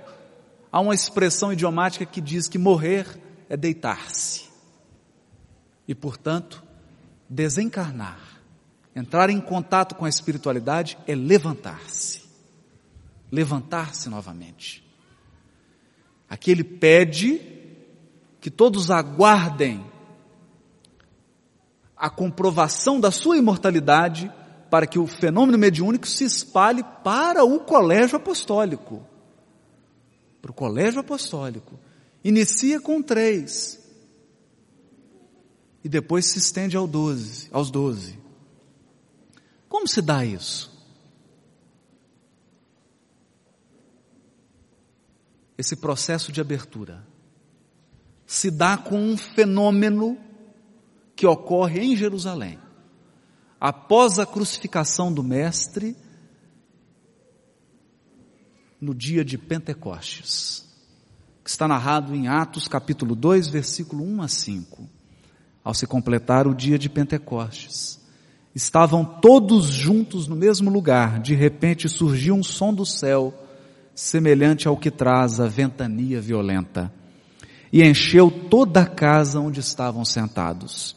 há 0.71 0.79
uma 0.79 0.95
expressão 0.95 1.53
idiomática 1.53 2.07
que 2.07 2.21
diz 2.21 2.47
que 2.47 2.57
morrer 2.57 3.21
é 3.49 3.57
deitar-se. 3.57 4.45
E, 5.89 5.93
portanto, 5.93 6.63
desencarnar, 7.29 8.41
entrar 8.95 9.29
em 9.29 9.41
contato 9.41 9.97
com 9.97 10.05
a 10.05 10.09
espiritualidade 10.09 10.97
é 11.05 11.17
levantar-se. 11.17 12.23
Levantar-se 13.33 14.09
novamente. 14.09 14.89
Aqui 16.31 16.53
ele 16.53 16.63
pede 16.63 17.54
que 18.45 18.51
todos 18.51 18.91
aguardem 18.91 19.91
a 21.97 22.11
comprovação 22.11 23.01
da 23.01 23.11
sua 23.11 23.39
imortalidade 23.39 24.31
para 24.71 24.87
que 24.87 24.99
o 24.99 25.07
fenômeno 25.07 25.57
mediúnico 25.57 26.07
se 26.07 26.25
espalhe 26.25 26.85
para 27.03 27.43
o 27.43 27.59
colégio 27.61 28.17
apostólico. 28.19 29.03
Para 30.43 30.51
o 30.51 30.55
colégio 30.55 31.01
apostólico. 31.01 31.81
Inicia 32.23 32.79
com 32.79 33.01
três. 33.01 33.83
E 35.83 35.89
depois 35.89 36.27
se 36.27 36.39
estende 36.39 36.77
ao 36.77 36.87
doze, 36.87 37.49
aos 37.51 37.71
doze. 37.71 38.19
Como 39.71 39.89
se 39.89 40.03
dá 40.03 40.23
isso? 40.23 40.71
Esse 45.57 45.77
processo 45.77 46.31
de 46.31 46.43
abertura 46.43 47.14
se 48.27 48.51
dá 48.51 48.77
com 48.77 48.99
um 48.99 49.17
fenômeno 49.17 50.19
que 51.15 51.27
ocorre 51.27 51.81
em 51.81 51.97
Jerusalém. 51.97 52.59
Após 53.61 54.19
a 54.19 54.27
crucificação 54.27 55.13
do 55.13 55.23
Mestre, 55.23 55.97
no 58.81 58.95
dia 58.95 59.25
de 59.25 59.39
Pentecostes, 59.39 60.65
que 61.43 61.51
está 61.51 61.67
narrado 61.67 62.15
em 62.15 62.29
Atos 62.29 62.69
capítulo 62.69 63.15
2, 63.15 63.49
versículo 63.49 64.05
1 64.05 64.23
a 64.23 64.29
5, 64.29 64.89
ao 65.63 65.73
se 65.73 65.87
completar 65.87 66.47
o 66.47 66.55
dia 66.55 66.79
de 66.79 66.89
Pentecostes. 66.89 68.01
Estavam 68.55 69.05
todos 69.05 69.67
juntos 69.67 70.29
no 70.29 70.37
mesmo 70.37 70.71
lugar, 70.71 71.19
de 71.21 71.35
repente 71.35 71.89
surgiu 71.89 72.35
um 72.35 72.43
som 72.43 72.73
do 72.73 72.85
céu, 72.85 73.33
semelhante 73.95 74.69
ao 74.69 74.77
que 74.77 74.91
traz 74.91 75.41
a 75.41 75.47
ventania 75.47 76.21
violenta, 76.21 76.93
e 77.75 77.83
encheu 77.83 78.31
toda 78.31 78.83
a 78.83 78.87
casa 78.87 79.41
onde 79.41 79.59
estavam 79.59 80.05
sentados 80.05 80.95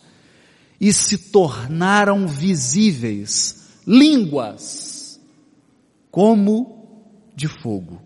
e 0.80 0.94
se 0.94 1.18
tornaram 1.32 2.28
visíveis 2.28 3.70
línguas 3.88 5.20
como 6.12 7.04
de 7.36 7.48
fogo, 7.48 8.00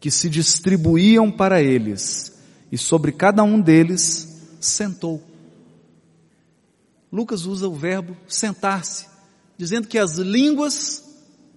que 0.00 0.10
se 0.10 0.30
distribuíam 0.30 1.30
para 1.30 1.60
eles, 1.60 2.38
e 2.72 2.78
sobre 2.78 3.12
cada 3.12 3.42
um 3.42 3.60
deles 3.60 4.40
sentou. 4.60 5.22
Lucas 7.12 7.44
usa 7.44 7.68
o 7.68 7.74
verbo 7.74 8.16
sentar-se, 8.26 9.06
dizendo 9.58 9.88
que 9.88 9.98
as 9.98 10.16
línguas 10.16 11.04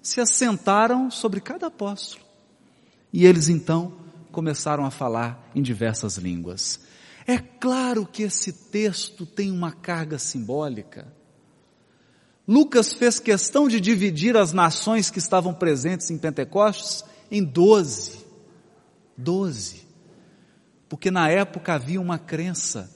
se 0.02 0.20
assentaram 0.20 1.10
sobre 1.10 1.40
cada 1.40 1.68
apóstolo. 1.68 2.22
E 3.14 3.26
eles 3.26 3.48
então 3.48 3.99
começaram 4.32 4.86
a 4.86 4.92
falar 4.92 5.50
em 5.56 5.62
diversas 5.62 6.18
línguas. 6.18 6.80
É 7.28 7.38
claro 7.38 8.06
que 8.06 8.24
esse 8.24 8.52
texto 8.52 9.26
tem 9.26 9.52
uma 9.52 9.72
carga 9.72 10.18
simbólica. 10.18 11.08
Lucas 12.48 12.94
fez 12.94 13.20
questão 13.20 13.68
de 13.68 13.80
dividir 13.80 14.36
as 14.36 14.52
nações 14.52 15.12
que 15.12 15.20
estavam 15.20 15.54
presentes 15.54 16.10
em 16.10 16.18
Pentecostes 16.18 17.04
em 17.30 17.44
doze. 17.44 18.26
Doze. 19.16 19.88
Porque 20.88 21.12
na 21.12 21.30
época 21.30 21.74
havia 21.74 22.02
uma 22.02 22.18
crença 22.18 22.90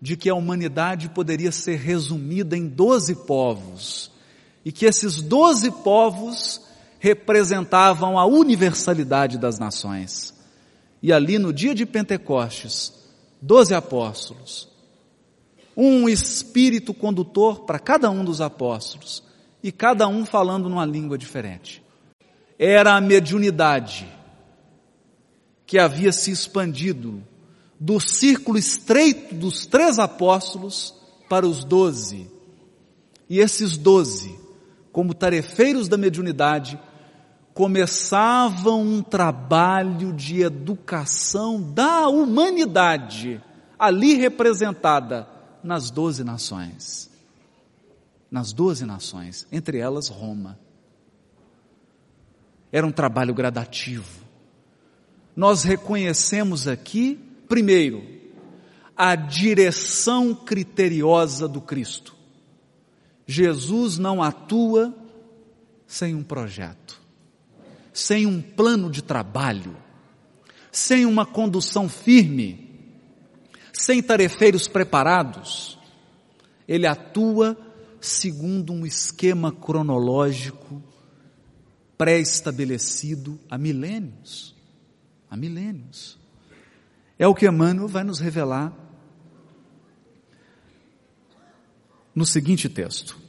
de 0.00 0.16
que 0.16 0.30
a 0.30 0.34
humanidade 0.34 1.10
poderia 1.10 1.52
ser 1.52 1.76
resumida 1.76 2.56
em 2.56 2.66
doze 2.66 3.14
povos. 3.14 4.10
E 4.64 4.72
que 4.72 4.86
esses 4.86 5.20
doze 5.20 5.70
povos 5.70 6.62
representavam 6.98 8.18
a 8.18 8.24
universalidade 8.24 9.38
das 9.38 9.58
nações. 9.58 10.35
E 11.02 11.12
ali 11.12 11.38
no 11.38 11.52
dia 11.52 11.74
de 11.74 11.84
Pentecostes, 11.84 12.92
doze 13.40 13.74
apóstolos, 13.74 14.68
um 15.76 16.08
espírito 16.08 16.94
condutor 16.94 17.60
para 17.60 17.78
cada 17.78 18.10
um 18.10 18.24
dos 18.24 18.40
apóstolos, 18.40 19.22
e 19.62 19.72
cada 19.72 20.06
um 20.06 20.24
falando 20.24 20.68
numa 20.68 20.84
língua 20.84 21.18
diferente. 21.18 21.82
Era 22.58 22.94
a 22.94 23.00
mediunidade 23.00 24.06
que 25.66 25.78
havia 25.78 26.12
se 26.12 26.30
expandido 26.30 27.22
do 27.78 27.98
círculo 27.98 28.56
estreito 28.56 29.34
dos 29.34 29.66
três 29.66 29.98
apóstolos 29.98 30.94
para 31.28 31.46
os 31.46 31.64
doze. 31.64 32.30
E 33.28 33.40
esses 33.40 33.76
doze, 33.76 34.38
como 34.92 35.12
tarefeiros 35.12 35.88
da 35.88 35.96
mediunidade, 35.96 36.78
começavam 37.56 38.82
um 38.82 39.02
trabalho 39.02 40.12
de 40.12 40.42
educação 40.42 41.72
da 41.72 42.06
humanidade, 42.06 43.42
ali 43.78 44.12
representada 44.12 45.26
nas 45.64 45.90
doze 45.90 46.22
nações. 46.22 47.10
Nas 48.30 48.52
doze 48.52 48.84
nações, 48.84 49.48
entre 49.50 49.78
elas 49.78 50.08
Roma. 50.08 50.58
Era 52.70 52.86
um 52.86 52.92
trabalho 52.92 53.32
gradativo. 53.32 54.22
Nós 55.34 55.62
reconhecemos 55.62 56.68
aqui, 56.68 57.18
primeiro, 57.48 58.04
a 58.94 59.16
direção 59.16 60.34
criteriosa 60.34 61.48
do 61.48 61.62
Cristo. 61.62 62.14
Jesus 63.26 63.96
não 63.96 64.22
atua 64.22 64.94
sem 65.86 66.14
um 66.14 66.22
projeto 66.22 67.05
sem 67.96 68.26
um 68.26 68.42
plano 68.42 68.90
de 68.90 69.00
trabalho, 69.00 69.74
sem 70.70 71.06
uma 71.06 71.24
condução 71.24 71.88
firme, 71.88 72.92
sem 73.72 74.02
tarefeiros 74.02 74.68
preparados. 74.68 75.78
Ele 76.68 76.86
atua 76.86 77.56
segundo 77.98 78.70
um 78.70 78.84
esquema 78.84 79.50
cronológico 79.50 80.82
pré-estabelecido 81.96 83.40
há 83.48 83.56
milênios. 83.56 84.54
Há 85.30 85.34
milênios. 85.34 86.18
É 87.18 87.26
o 87.26 87.34
que 87.34 87.48
Emmanuel 87.48 87.88
vai 87.88 88.04
nos 88.04 88.18
revelar 88.18 88.74
no 92.14 92.26
seguinte 92.26 92.68
texto. 92.68 93.25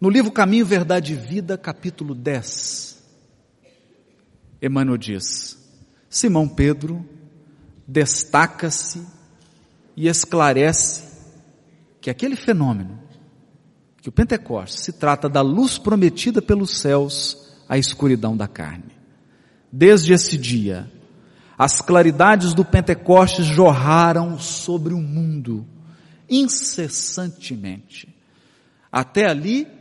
No 0.00 0.08
livro 0.08 0.32
Caminho, 0.32 0.64
Verdade 0.64 1.12
e 1.12 1.16
Vida, 1.16 1.58
capítulo 1.58 2.14
10, 2.14 3.04
Emmanuel 4.62 4.96
diz: 4.96 5.58
Simão 6.08 6.48
Pedro 6.48 7.06
destaca-se 7.86 9.06
e 9.94 10.08
esclarece 10.08 11.02
que 12.00 12.08
aquele 12.08 12.34
fenômeno, 12.34 12.98
que 14.00 14.08
o 14.08 14.12
Pentecostes 14.12 14.84
se 14.84 14.92
trata 14.94 15.28
da 15.28 15.42
luz 15.42 15.76
prometida 15.76 16.40
pelos 16.40 16.78
céus 16.78 17.52
à 17.68 17.76
escuridão 17.76 18.34
da 18.34 18.48
carne. 18.48 18.96
Desde 19.70 20.14
esse 20.14 20.38
dia, 20.38 20.90
as 21.58 21.82
claridades 21.82 22.54
do 22.54 22.64
Pentecostes 22.64 23.44
jorraram 23.44 24.38
sobre 24.38 24.94
o 24.94 24.98
mundo 24.98 25.66
incessantemente. 26.26 28.08
Até 28.90 29.26
ali, 29.28 29.79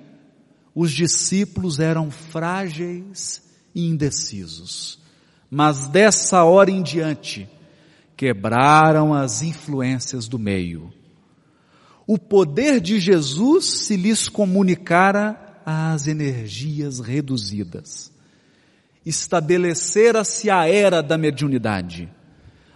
os 0.73 0.91
discípulos 0.91 1.79
eram 1.79 2.11
frágeis 2.11 3.41
e 3.73 3.87
indecisos. 3.87 4.99
Mas 5.49 5.87
dessa 5.87 6.43
hora 6.43 6.69
em 6.69 6.81
diante, 6.81 7.49
quebraram 8.15 9.13
as 9.13 9.41
influências 9.41 10.27
do 10.27 10.37
meio. 10.37 10.93
O 12.05 12.17
poder 12.17 12.79
de 12.79 12.99
Jesus 12.99 13.65
se 13.65 13.95
lhes 13.95 14.29
comunicara 14.29 15.61
às 15.65 16.07
energias 16.07 16.99
reduzidas. 16.99 18.11
Estabelecera-se 19.05 20.49
a 20.49 20.67
era 20.67 21.01
da 21.01 21.17
mediunidade, 21.17 22.09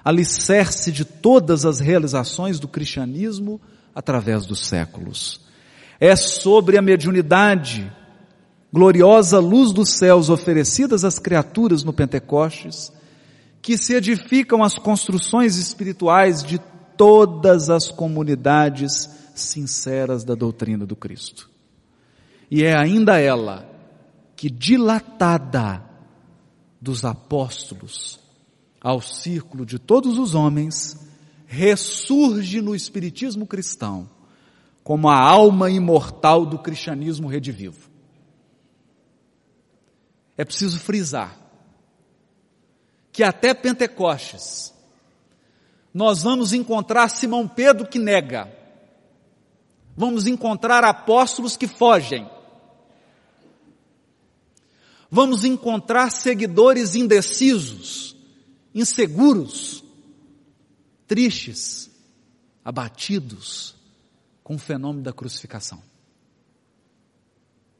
alicerce 0.03 0.91
de 0.91 1.03
todas 1.05 1.65
as 1.65 1.79
realizações 1.79 2.59
do 2.59 2.67
cristianismo 2.67 3.61
através 3.93 4.45
dos 4.45 4.65
séculos 4.65 5.43
é 5.99 6.15
sobre 6.15 6.77
a 6.77 6.81
mediunidade, 6.81 7.91
gloriosa 8.71 9.39
luz 9.39 9.71
dos 9.71 9.89
céus 9.89 10.29
oferecidas 10.29 11.05
às 11.05 11.19
criaturas 11.19 11.83
no 11.83 11.93
Pentecostes, 11.93 12.91
que 13.61 13.77
se 13.77 13.93
edificam 13.93 14.63
as 14.63 14.77
construções 14.77 15.57
espirituais 15.57 16.43
de 16.43 16.59
todas 16.97 17.69
as 17.69 17.89
comunidades 17.89 19.09
sinceras 19.33 20.23
da 20.23 20.35
doutrina 20.35 20.85
do 20.85 20.95
Cristo. 20.95 21.49
E 22.51 22.63
é 22.63 22.77
ainda 22.77 23.19
ela 23.19 23.69
que, 24.35 24.49
dilatada 24.49 25.83
dos 26.81 27.05
apóstolos 27.05 28.19
ao 28.81 28.99
círculo 28.99 29.65
de 29.65 29.79
todos 29.79 30.17
os 30.19 30.35
homens, 30.35 30.97
ressurge 31.47 32.61
no 32.61 32.75
Espiritismo 32.75 33.47
cristão 33.47 34.09
como 34.83 35.09
a 35.09 35.17
alma 35.17 35.71
imortal 35.71 36.45
do 36.45 36.59
cristianismo 36.59 37.27
redivivo. 37.27 37.89
É 40.37 40.43
preciso 40.43 40.79
frisar 40.79 41.39
que 43.11 43.23
até 43.23 43.53
Pentecostes 43.53 44.73
nós 45.93 46.23
vamos 46.23 46.51
encontrar 46.53 47.07
Simão 47.09 47.47
Pedro 47.47 47.87
que 47.87 47.99
nega, 47.99 48.51
vamos 49.95 50.25
encontrar 50.25 50.83
apóstolos 50.83 51.55
que 51.55 51.67
fogem, 51.67 52.27
vamos 55.09 55.45
encontrar 55.45 56.09
seguidores 56.09 56.95
indecisos, 56.95 58.17
inseguros, 58.73 59.83
tristes, 61.07 61.91
abatidos 62.65 63.82
com 64.43 64.55
o 64.55 64.59
fenômeno 64.59 65.03
da 65.03 65.13
crucificação. 65.13 65.81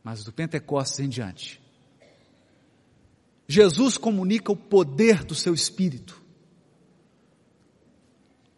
Mas 0.03 0.23
do 0.23 0.31
Pentecostes 0.31 0.99
em 0.99 1.09
diante, 1.09 1.61
Jesus 3.47 3.97
comunica 3.97 4.51
o 4.51 4.55
poder 4.55 5.23
do 5.23 5.35
seu 5.35 5.53
espírito. 5.53 6.21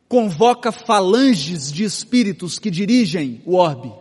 Convoca 0.08 0.72
falanges 0.72 1.72
de 1.72 1.84
espíritos 1.84 2.60
que 2.60 2.70
dirigem 2.70 3.42
o 3.46 3.56
orbe. 3.56 3.92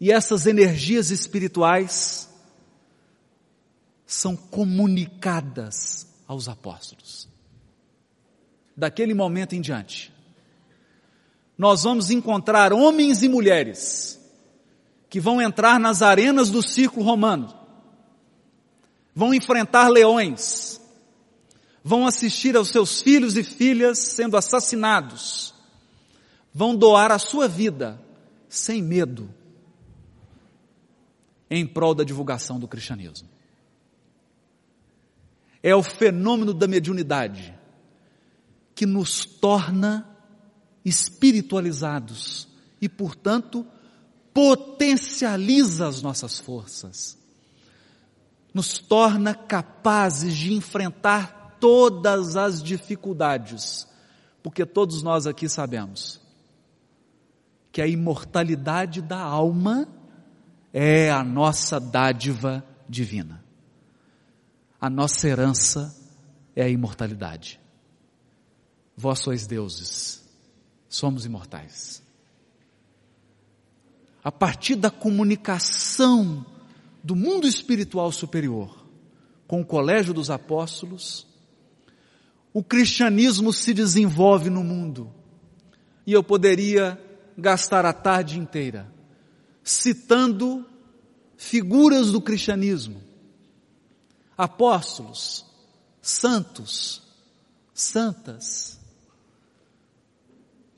E 0.00 0.10
essas 0.10 0.46
energias 0.46 1.10
espirituais 1.10 2.28
são 4.06 4.34
comunicadas 4.34 6.06
aos 6.26 6.48
apóstolos. 6.48 7.28
Daquele 8.76 9.12
momento 9.12 9.54
em 9.54 9.60
diante, 9.60 10.12
nós 11.58 11.82
vamos 11.82 12.08
encontrar 12.08 12.72
homens 12.72 13.24
e 13.24 13.28
mulheres 13.28 14.16
que 15.10 15.18
vão 15.18 15.42
entrar 15.42 15.80
nas 15.80 16.02
arenas 16.02 16.50
do 16.50 16.62
círculo 16.62 17.04
romano, 17.04 17.52
vão 19.12 19.34
enfrentar 19.34 19.88
leões, 19.88 20.80
vão 21.82 22.06
assistir 22.06 22.56
aos 22.56 22.68
seus 22.68 23.02
filhos 23.02 23.36
e 23.36 23.42
filhas 23.42 23.98
sendo 23.98 24.36
assassinados, 24.36 25.52
vão 26.54 26.76
doar 26.76 27.10
a 27.10 27.18
sua 27.18 27.48
vida 27.48 28.00
sem 28.48 28.80
medo 28.80 29.28
em 31.50 31.66
prol 31.66 31.94
da 31.94 32.04
divulgação 32.04 32.60
do 32.60 32.68
cristianismo. 32.68 33.28
É 35.60 35.74
o 35.74 35.82
fenômeno 35.82 36.54
da 36.54 36.68
mediunidade 36.68 37.52
que 38.76 38.86
nos 38.86 39.24
torna 39.24 40.17
espiritualizados 40.88 42.48
e, 42.80 42.88
portanto, 42.88 43.66
potencializa 44.32 45.86
as 45.86 46.02
nossas 46.02 46.38
forças 46.38 47.18
nos 48.52 48.78
torna 48.78 49.34
capazes 49.34 50.34
de 50.36 50.52
enfrentar 50.52 51.56
todas 51.60 52.36
as 52.36 52.62
dificuldades, 52.62 53.86
porque 54.42 54.64
todos 54.66 55.02
nós 55.02 55.26
aqui 55.26 55.48
sabemos 55.48 56.20
que 57.70 57.82
a 57.82 57.86
imortalidade 57.86 59.02
da 59.02 59.20
alma 59.20 59.86
é 60.72 61.10
a 61.10 61.22
nossa 61.22 61.78
dádiva 61.78 62.64
divina. 62.88 63.44
A 64.80 64.88
nossa 64.88 65.28
herança 65.28 65.94
é 66.56 66.62
a 66.62 66.68
imortalidade. 66.68 67.60
Vós 68.96 69.20
sois 69.20 69.46
deuses, 69.46 70.27
somos 70.88 71.24
imortais. 71.24 72.02
A 74.22 74.32
partir 74.32 74.74
da 74.74 74.90
comunicação 74.90 76.44
do 77.02 77.14
mundo 77.14 77.46
espiritual 77.46 78.10
superior 78.10 78.86
com 79.46 79.60
o 79.60 79.64
colégio 79.64 80.12
dos 80.12 80.30
apóstolos, 80.30 81.26
o 82.52 82.62
cristianismo 82.62 83.52
se 83.52 83.72
desenvolve 83.72 84.50
no 84.50 84.64
mundo. 84.64 85.12
E 86.06 86.12
eu 86.12 86.22
poderia 86.22 87.00
gastar 87.36 87.86
a 87.86 87.92
tarde 87.92 88.38
inteira 88.38 88.92
citando 89.62 90.66
figuras 91.36 92.10
do 92.10 92.20
cristianismo, 92.20 93.02
apóstolos, 94.36 95.44
santos, 96.00 97.02
santas, 97.74 98.77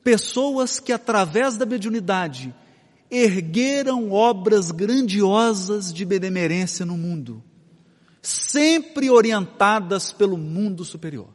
pessoas 0.02 0.80
que 0.80 0.92
através 0.92 1.56
da 1.56 1.66
mediunidade 1.66 2.54
ergueram 3.10 4.12
obras 4.12 4.70
grandiosas 4.70 5.92
de 5.92 6.04
benemerência 6.04 6.86
no 6.86 6.96
mundo, 6.96 7.42
sempre 8.22 9.10
orientadas 9.10 10.12
pelo 10.12 10.36
mundo 10.36 10.84
superior. 10.84 11.28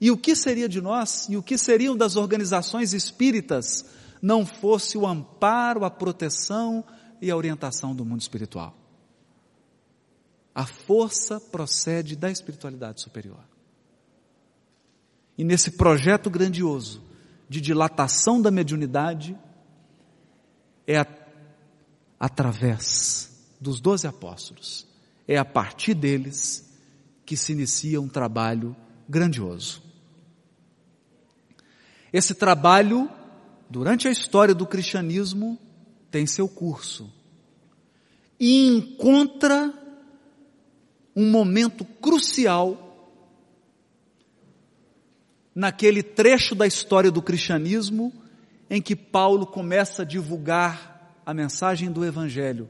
E 0.00 0.10
o 0.10 0.16
que 0.16 0.36
seria 0.36 0.68
de 0.68 0.80
nós 0.80 1.26
e 1.28 1.36
o 1.36 1.42
que 1.42 1.56
seriam 1.56 1.96
das 1.96 2.16
organizações 2.16 2.92
espíritas 2.92 3.86
não 4.20 4.46
fosse 4.46 4.96
o 4.96 5.06
amparo, 5.06 5.84
a 5.84 5.90
proteção 5.90 6.84
e 7.20 7.30
a 7.30 7.36
orientação 7.36 7.94
do 7.94 8.04
mundo 8.04 8.20
espiritual? 8.20 8.76
A 10.54 10.64
força 10.64 11.40
procede 11.40 12.14
da 12.14 12.30
espiritualidade 12.30 13.02
superior. 13.02 13.44
E 15.36 15.44
nesse 15.44 15.72
projeto 15.72 16.30
grandioso 16.30 17.05
de 17.48 17.60
dilatação 17.60 18.40
da 18.40 18.50
mediunidade, 18.50 19.36
é 20.86 20.98
a, 20.98 21.06
através 22.18 23.56
dos 23.60 23.80
doze 23.80 24.06
apóstolos, 24.06 24.86
é 25.26 25.36
a 25.36 25.44
partir 25.44 25.94
deles 25.94 26.68
que 27.24 27.36
se 27.36 27.52
inicia 27.52 28.00
um 28.00 28.08
trabalho 28.08 28.76
grandioso. 29.08 29.82
Esse 32.12 32.34
trabalho, 32.34 33.10
durante 33.68 34.06
a 34.08 34.10
história 34.10 34.54
do 34.54 34.66
cristianismo, 34.66 35.58
tem 36.10 36.26
seu 36.26 36.48
curso 36.48 37.12
e 38.38 38.68
encontra 38.68 39.72
um 41.14 41.30
momento 41.30 41.84
crucial 41.84 42.85
naquele 45.56 46.02
trecho 46.02 46.54
da 46.54 46.66
história 46.66 47.10
do 47.10 47.22
cristianismo 47.22 48.12
em 48.68 48.82
que 48.82 48.94
Paulo 48.94 49.46
começa 49.46 50.02
a 50.02 50.04
divulgar 50.04 51.18
a 51.24 51.32
mensagem 51.32 51.90
do 51.90 52.04
Evangelho 52.04 52.68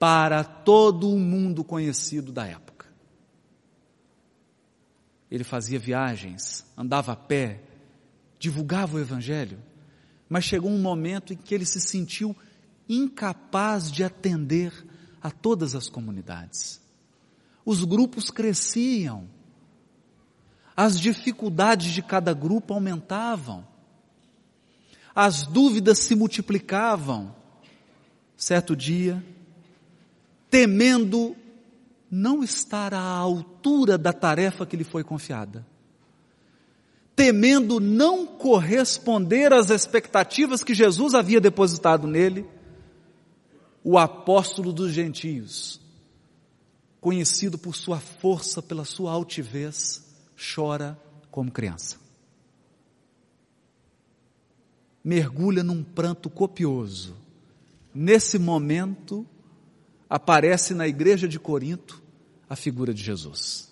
para 0.00 0.42
todo 0.42 1.08
o 1.08 1.18
mundo 1.18 1.62
conhecido 1.62 2.32
da 2.32 2.44
época. 2.44 2.86
Ele 5.30 5.44
fazia 5.44 5.78
viagens, 5.78 6.66
andava 6.76 7.12
a 7.12 7.16
pé, 7.16 7.62
divulgava 8.36 8.96
o 8.96 9.00
Evangelho, 9.00 9.58
mas 10.28 10.42
chegou 10.42 10.72
um 10.72 10.82
momento 10.82 11.32
em 11.32 11.36
que 11.36 11.54
ele 11.54 11.64
se 11.64 11.80
sentiu 11.80 12.34
incapaz 12.88 13.92
de 13.92 14.02
atender 14.02 14.72
a 15.22 15.30
todas 15.30 15.76
as 15.76 15.88
comunidades. 15.88 16.80
Os 17.64 17.84
grupos 17.84 18.28
cresciam, 18.28 19.28
as 20.76 20.98
dificuldades 20.98 21.92
de 21.92 22.02
cada 22.02 22.32
grupo 22.32 22.74
aumentavam 22.74 23.64
as 25.14 25.46
dúvidas 25.46 26.00
se 26.00 26.14
multiplicavam. 26.14 27.34
Certo 28.36 28.74
dia, 28.74 29.24
temendo 30.50 31.36
não 32.10 32.42
estar 32.42 32.92
à 32.92 33.00
altura 33.00 33.96
da 33.96 34.12
tarefa 34.12 34.66
que 34.66 34.76
lhe 34.76 34.84
foi 34.84 35.04
confiada, 35.04 35.64
temendo 37.14 37.78
não 37.78 38.26
corresponder 38.26 39.52
às 39.52 39.70
expectativas 39.70 40.64
que 40.64 40.74
Jesus 40.74 41.14
havia 41.14 41.40
depositado 41.40 42.08
nele, 42.08 42.44
o 43.84 43.96
apóstolo 43.98 44.72
dos 44.72 44.92
gentios, 44.92 45.80
conhecido 47.00 47.56
por 47.56 47.76
sua 47.76 48.00
força, 48.00 48.60
pela 48.60 48.84
sua 48.84 49.12
altivez, 49.12 50.03
chora 50.36 50.98
como 51.30 51.50
criança 51.50 52.04
mergulha 55.04 55.62
num 55.62 55.84
pranto 55.84 56.30
copioso. 56.30 57.14
Nesse 57.94 58.38
momento, 58.38 59.26
aparece 60.08 60.72
na 60.72 60.88
igreja 60.88 61.28
de 61.28 61.38
Corinto 61.38 62.02
a 62.48 62.56
figura 62.56 62.94
de 62.94 63.02
Jesus. 63.02 63.70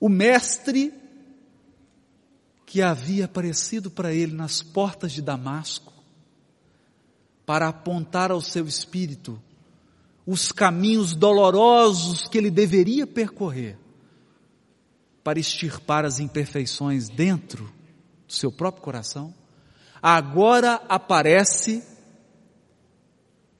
O 0.00 0.08
mestre 0.08 0.94
que 2.64 2.80
havia 2.80 3.24
aparecido 3.24 3.90
para 3.90 4.12
ele 4.12 4.32
nas 4.32 4.62
portas 4.62 5.10
de 5.10 5.20
Damasco, 5.20 5.92
para 7.44 7.66
apontar 7.66 8.30
ao 8.30 8.40
seu 8.40 8.66
espírito 8.66 9.42
os 10.26 10.52
caminhos 10.52 11.14
dolorosos 11.14 12.28
que 12.28 12.36
ele 12.36 12.50
deveria 12.50 13.06
percorrer, 13.06 13.78
para 15.28 15.38
extirpar 15.38 16.06
as 16.06 16.20
imperfeições 16.20 17.10
dentro 17.10 17.70
do 18.26 18.32
seu 18.32 18.50
próprio 18.50 18.82
coração, 18.82 19.34
agora 20.00 20.80
aparece 20.88 21.84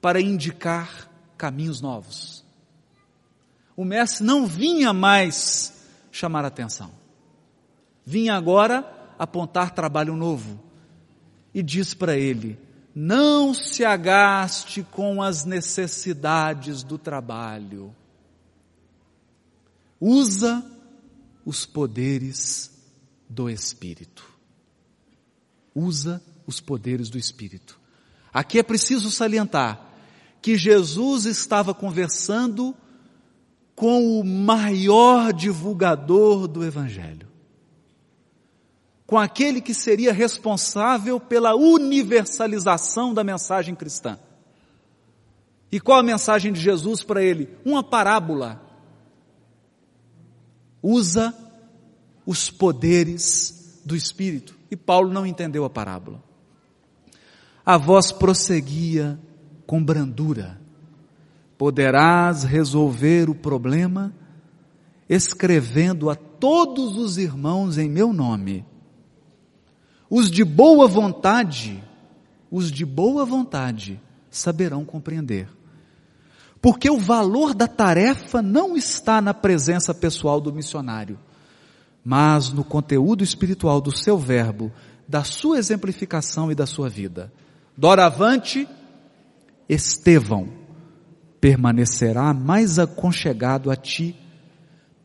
para 0.01 0.19
indicar 0.19 1.11
caminhos 1.37 1.83
novos. 1.83 2.43
O 3.77 3.85
mestre 3.85 4.25
não 4.25 4.47
vinha 4.47 4.95
mais 4.95 5.75
chamar 6.11 6.43
atenção, 6.47 6.91
vinha 8.03 8.35
agora 8.35 8.91
apontar 9.19 9.75
trabalho 9.75 10.17
novo. 10.17 10.59
E 11.53 11.63
diz 11.63 11.93
para 11.93 12.17
ele: 12.17 12.59
não 12.95 13.53
se 13.53 13.85
agaste 13.85 14.83
com 14.85 15.21
as 15.21 15.45
necessidades 15.45 16.83
do 16.83 16.97
trabalho. 16.97 17.95
Usa 20.01 20.78
os 21.49 21.65
poderes 21.65 22.71
do 23.27 23.49
Espírito. 23.49 24.23
Usa 25.75 26.23
os 26.47 26.61
poderes 26.61 27.09
do 27.09 27.17
Espírito. 27.17 27.81
Aqui 28.31 28.59
é 28.59 28.63
preciso 28.63 29.11
salientar 29.11 29.81
que 30.43 30.59
Jesus 30.59 31.25
estava 31.25 31.73
conversando 31.73 32.77
com 33.75 34.21
o 34.21 34.23
maior 34.23 35.33
divulgador 35.33 36.47
do 36.47 36.63
Evangelho 36.63 37.27
com 39.07 39.17
aquele 39.17 39.63
que 39.63 39.73
seria 39.73 40.13
responsável 40.13 41.19
pela 41.19 41.55
universalização 41.55 43.15
da 43.15 43.25
mensagem 43.25 43.75
cristã. 43.75 44.19
E 45.73 45.81
qual 45.81 46.01
a 46.01 46.03
mensagem 46.03 46.53
de 46.53 46.61
Jesus 46.61 47.03
para 47.03 47.23
ele? 47.23 47.49
Uma 47.65 47.83
parábola. 47.83 48.68
Usa 50.83 51.35
os 52.25 52.51
poderes 52.51 53.81
do 53.85 53.97
Espírito. 53.97 54.57
E 54.71 54.77
Paulo 54.77 55.13
não 55.13 55.27
entendeu 55.27 55.65
a 55.65 55.71
parábola. 55.71 56.23
A 57.65 57.77
voz 57.77 58.13
prosseguia 58.13 59.19
com 59.67 59.83
brandura. 59.83 60.61
Poderás 61.57 62.45
resolver 62.45 63.29
o 63.29 63.35
problema 63.35 64.15
escrevendo 65.09 66.11
a 66.11 66.15
todos 66.15 66.97
os 66.97 67.19
irmãos 67.19 67.79
em 67.79 67.89
meu 67.89 68.13
nome 68.13 68.65
os 70.11 70.31
de 70.31 70.43
boa 70.43 70.87
vontade, 70.89 71.83
os 72.51 72.71
de 72.71 72.87
boa 72.87 73.25
vontade 73.25 74.01
saberão 74.31 74.85
compreender. 74.85 75.49
Porque 76.61 76.91
o 76.91 76.99
valor 76.99 77.55
da 77.55 77.69
tarefa 77.69 78.43
não 78.43 78.77
está 78.77 79.21
na 79.21 79.33
presença 79.33 79.95
pessoal 79.95 80.41
do 80.41 80.53
missionário, 80.53 81.19
mas 82.05 82.51
no 82.51 82.65
conteúdo 82.65 83.23
espiritual 83.23 83.81
do 83.81 83.97
seu 83.97 84.19
verbo, 84.19 84.73
da 85.07 85.23
sua 85.25 85.59
exemplificação 85.59 86.51
e 86.51 86.55
da 86.55 86.67
sua 86.67 86.89
vida. 86.89 87.33
Doravante, 87.77 88.69
Estevão 89.69 90.49
permanecerá 91.41 92.35
mais 92.35 92.79
aconchegado 92.79 93.71
a 93.71 93.77
ti, 93.77 94.17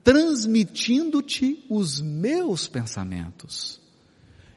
transmitindo-te 0.03 1.63
os 1.69 2.01
meus 2.01 2.67
pensamentos 2.67 3.79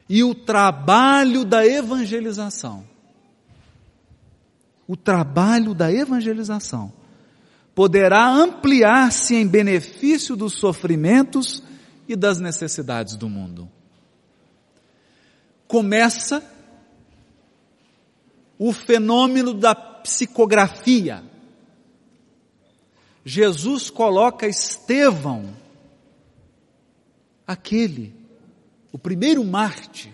e 0.09 0.23
o 0.23 0.33
trabalho 0.33 1.45
da 1.45 1.65
evangelização. 1.65 2.96
O 4.87 4.95
trabalho 4.95 5.73
da 5.73 5.91
evangelização 5.91 6.93
poderá 7.75 8.27
ampliar-se 8.27 9.35
em 9.35 9.45
benefício 9.45 10.35
dos 10.35 10.53
sofrimentos 10.53 11.61
e 12.07 12.15
das 12.15 12.39
necessidades 12.39 13.15
do 13.15 13.29
mundo. 13.29 13.69
Começa 15.67 16.43
o 18.57 18.71
fenômeno 18.71 19.53
da 19.53 19.75
psicografia. 19.75 21.23
Jesus 23.23 23.89
coloca 23.89 24.47
Estevão, 24.47 25.53
aquele 27.45 28.15
o 28.91 28.97
primeiro 28.97 29.43
mártir, 29.43 30.11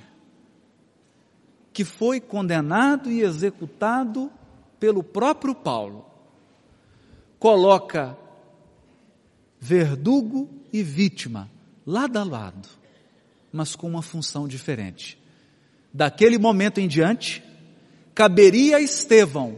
que 1.72 1.86
foi 1.86 2.20
condenado 2.20 3.10
e 3.10 3.22
executado 3.22 4.32
pelo 4.84 5.02
próprio 5.02 5.56
Paulo, 5.56 6.06
coloca 7.40 8.18
verdugo 9.58 10.50
e 10.74 10.84
vítima 10.84 11.50
lado 11.88 12.20
a 12.20 12.24
lado, 12.26 12.68
mas 13.50 13.78
com 13.78 13.88
uma 13.88 14.02
função 14.02 14.46
diferente. 14.46 15.18
Daquele 15.94 16.38
momento 16.38 16.80
em 16.80 16.88
diante, 16.90 17.42
caberia 18.14 18.76
a 18.76 18.82
Estevão 18.82 19.58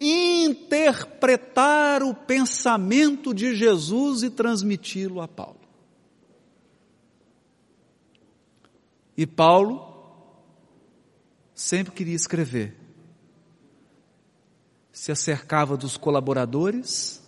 interpretar 0.00 2.02
o 2.02 2.14
pensamento 2.14 3.34
de 3.34 3.54
Jesus 3.54 4.22
e 4.22 4.30
transmiti-lo 4.30 5.20
a 5.20 5.28
Paulo. 5.28 5.60
E 9.18 9.26
Paulo 9.26 9.84
sempre 11.54 11.92
queria 11.92 12.16
escrever. 12.16 12.85
Se 14.96 15.12
acercava 15.12 15.76
dos 15.76 15.98
colaboradores, 15.98 17.22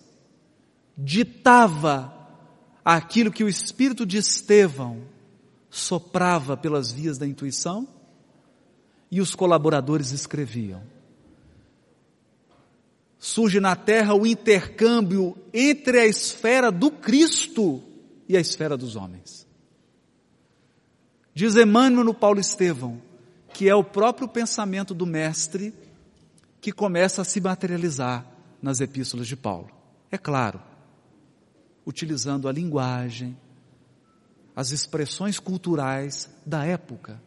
ditava 0.97 2.11
aquilo 2.83 3.31
que 3.31 3.45
o 3.45 3.49
espírito 3.49 4.07
de 4.07 4.17
Estevão 4.17 5.03
soprava 5.69 6.57
pelas 6.57 6.91
vias 6.91 7.19
da 7.19 7.27
intuição 7.27 7.87
e 9.11 9.21
os 9.21 9.35
colaboradores 9.35 10.13
escreviam. 10.13 10.83
Surge 13.19 13.61
na 13.61 13.77
terra 13.77 14.15
o 14.15 14.27
intercâmbio 14.27 15.37
entre 15.53 16.01
a 16.01 16.07
esfera 16.07 16.73
do 16.73 16.91
Cristo 16.91 17.83
e 18.27 18.35
a 18.35 18.41
esfera 18.41 18.79
dos 18.79 18.97
homens. 18.97 19.47
Diz 21.35 21.55
Emmanuel 21.55 22.03
no 22.03 22.15
Paulo 22.15 22.41
Estevão, 22.41 23.03
que 23.53 23.69
é 23.69 23.75
o 23.75 23.85
próprio 23.85 24.27
pensamento 24.27 24.95
do 24.95 25.05
Mestre 25.05 25.75
que 26.61 26.73
começa 26.73 27.23
a 27.23 27.25
se 27.25 27.41
materializar 27.41 28.27
nas 28.61 28.81
epístolas 28.81 29.27
de 29.27 29.37
Paulo. 29.37 29.71
É 30.11 30.19
claro, 30.19 30.61
utilizando 31.87 32.49
a 32.49 32.53
linguagem, 32.53 33.37
as 34.55 34.71
expressões 34.71 35.39
culturais 35.39 36.29
da 36.45 36.65
época. 36.65 37.23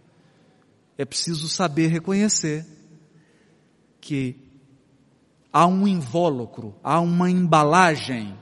É 0.98 1.06
preciso 1.06 1.48
saber 1.48 1.88
reconhecer 1.88 2.66
que 4.00 4.36
há 5.52 5.66
um 5.66 5.88
invólucro, 5.88 6.76
há 6.84 7.00
uma 7.00 7.30
embalagem, 7.30 8.38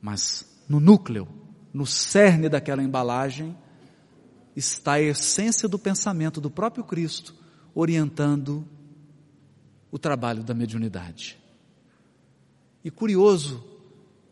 mas 0.00 0.44
no 0.68 0.80
núcleo 0.80 1.42
no 1.72 1.86
cerne 1.86 2.48
daquela 2.48 2.82
embalagem, 2.82 3.56
está 4.54 4.94
a 4.94 5.00
essência 5.00 5.68
do 5.68 5.78
pensamento 5.78 6.40
do 6.40 6.50
próprio 6.50 6.84
Cristo, 6.84 7.34
orientando 7.74 8.66
o 9.90 9.98
trabalho 9.98 10.42
da 10.42 10.54
mediunidade. 10.54 11.38
E 12.84 12.90
curioso 12.90 13.64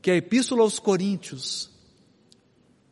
que 0.02 0.10
a 0.10 0.16
Epístola 0.16 0.62
aos 0.62 0.78
Coríntios 0.78 1.70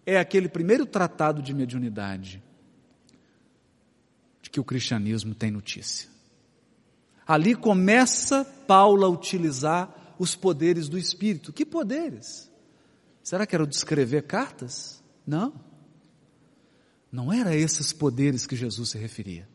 é 0.04 0.18
aquele 0.18 0.48
primeiro 0.48 0.86
tratado 0.86 1.42
de 1.42 1.52
mediunidade 1.52 2.42
de 4.42 4.50
que 4.50 4.60
o 4.60 4.64
cristianismo 4.64 5.34
tem 5.34 5.50
notícia. 5.50 6.08
Ali 7.26 7.54
começa 7.54 8.44
Paulo 8.44 9.04
a 9.04 9.08
utilizar 9.08 10.14
os 10.18 10.34
poderes 10.34 10.88
do 10.88 10.98
Espírito. 10.98 11.52
Que 11.52 11.64
poderes? 11.64 12.50
Será 13.22 13.46
que 13.46 13.54
era 13.54 13.64
o 13.64 13.66
de 13.66 13.76
escrever 13.76 14.22
cartas? 14.22 15.02
Não. 15.26 15.52
Não 17.12 17.32
era 17.32 17.54
esses 17.54 17.92
poderes 17.92 18.46
que 18.46 18.56
Jesus 18.56 18.90
se 18.90 18.98
referia. 18.98 19.46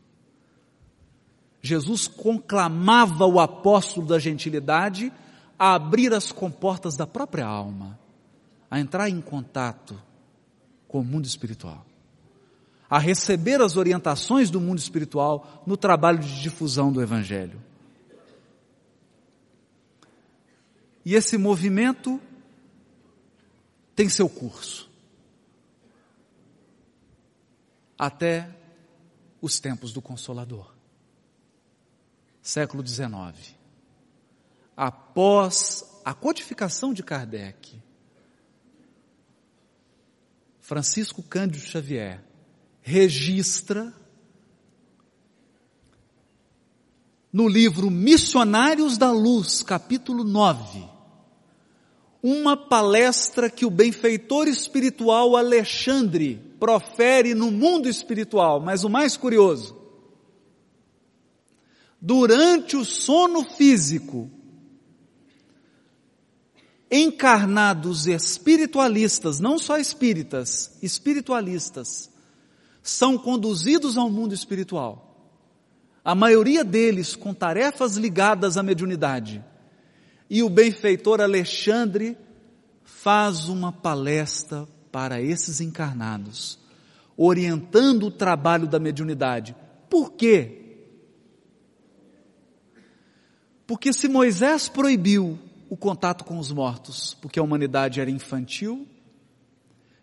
Jesus 1.64 2.06
conclamava 2.06 3.24
o 3.24 3.40
apóstolo 3.40 4.06
da 4.06 4.18
gentilidade 4.18 5.10
a 5.58 5.74
abrir 5.74 6.12
as 6.12 6.30
comportas 6.30 6.94
da 6.94 7.06
própria 7.06 7.46
alma, 7.46 7.98
a 8.70 8.78
entrar 8.78 9.08
em 9.08 9.18
contato 9.18 9.98
com 10.86 11.00
o 11.00 11.04
mundo 11.04 11.24
espiritual, 11.24 11.86
a 12.88 12.98
receber 12.98 13.62
as 13.62 13.78
orientações 13.78 14.50
do 14.50 14.60
mundo 14.60 14.78
espiritual 14.78 15.64
no 15.66 15.74
trabalho 15.74 16.18
de 16.18 16.42
difusão 16.42 16.92
do 16.92 17.00
Evangelho. 17.00 17.58
E 21.02 21.14
esse 21.14 21.38
movimento 21.38 22.20
tem 23.96 24.10
seu 24.10 24.28
curso. 24.28 24.86
Até 27.98 28.54
os 29.40 29.58
tempos 29.58 29.94
do 29.94 30.02
Consolador. 30.02 30.73
Século 32.44 32.86
XIX. 32.86 33.56
Após 34.76 35.82
a 36.04 36.12
codificação 36.12 36.92
de 36.92 37.02
Kardec, 37.02 37.82
Francisco 40.60 41.22
Cândido 41.22 41.64
Xavier 41.64 42.22
registra 42.82 43.90
no 47.32 47.48
livro 47.48 47.90
Missionários 47.90 48.98
da 48.98 49.10
Luz, 49.10 49.62
capítulo 49.62 50.22
9, 50.22 50.86
uma 52.22 52.58
palestra 52.58 53.48
que 53.48 53.64
o 53.64 53.70
benfeitor 53.70 54.48
espiritual 54.48 55.34
Alexandre 55.34 56.36
profere 56.60 57.32
no 57.32 57.50
mundo 57.50 57.88
espiritual, 57.88 58.60
mas 58.60 58.84
o 58.84 58.90
mais 58.90 59.16
curioso, 59.16 59.83
durante 62.06 62.76
o 62.76 62.84
sono 62.84 63.42
físico, 63.42 64.30
encarnados 66.90 68.06
espiritualistas, 68.06 69.40
não 69.40 69.58
só 69.58 69.78
espíritas, 69.78 70.76
espiritualistas, 70.82 72.10
são 72.82 73.16
conduzidos 73.16 73.96
ao 73.96 74.10
mundo 74.10 74.34
espiritual. 74.34 75.32
A 76.04 76.14
maioria 76.14 76.62
deles 76.62 77.16
com 77.16 77.32
tarefas 77.32 77.96
ligadas 77.96 78.58
à 78.58 78.62
mediunidade. 78.62 79.42
E 80.28 80.42
o 80.42 80.50
benfeitor 80.50 81.22
Alexandre 81.22 82.18
faz 82.82 83.48
uma 83.48 83.72
palestra 83.72 84.68
para 84.92 85.22
esses 85.22 85.58
encarnados, 85.58 86.58
orientando 87.16 88.08
o 88.08 88.10
trabalho 88.10 88.68
da 88.68 88.78
mediunidade. 88.78 89.56
Por 89.88 90.12
quê? 90.12 90.63
Porque 93.66 93.92
se 93.92 94.08
Moisés 94.08 94.68
proibiu 94.68 95.38
o 95.70 95.76
contato 95.76 96.24
com 96.24 96.38
os 96.38 96.52
mortos, 96.52 97.16
porque 97.20 97.38
a 97.38 97.42
humanidade 97.42 98.00
era 98.00 98.10
infantil. 98.10 98.86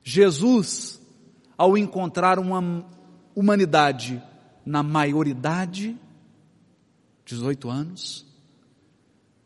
Jesus, 0.03 0.99
ao 1.57 1.77
encontrar 1.77 2.39
uma 2.39 2.85
humanidade 3.35 4.21
na 4.65 4.81
maioridade, 4.81 5.97
18 7.25 7.69
anos, 7.69 8.25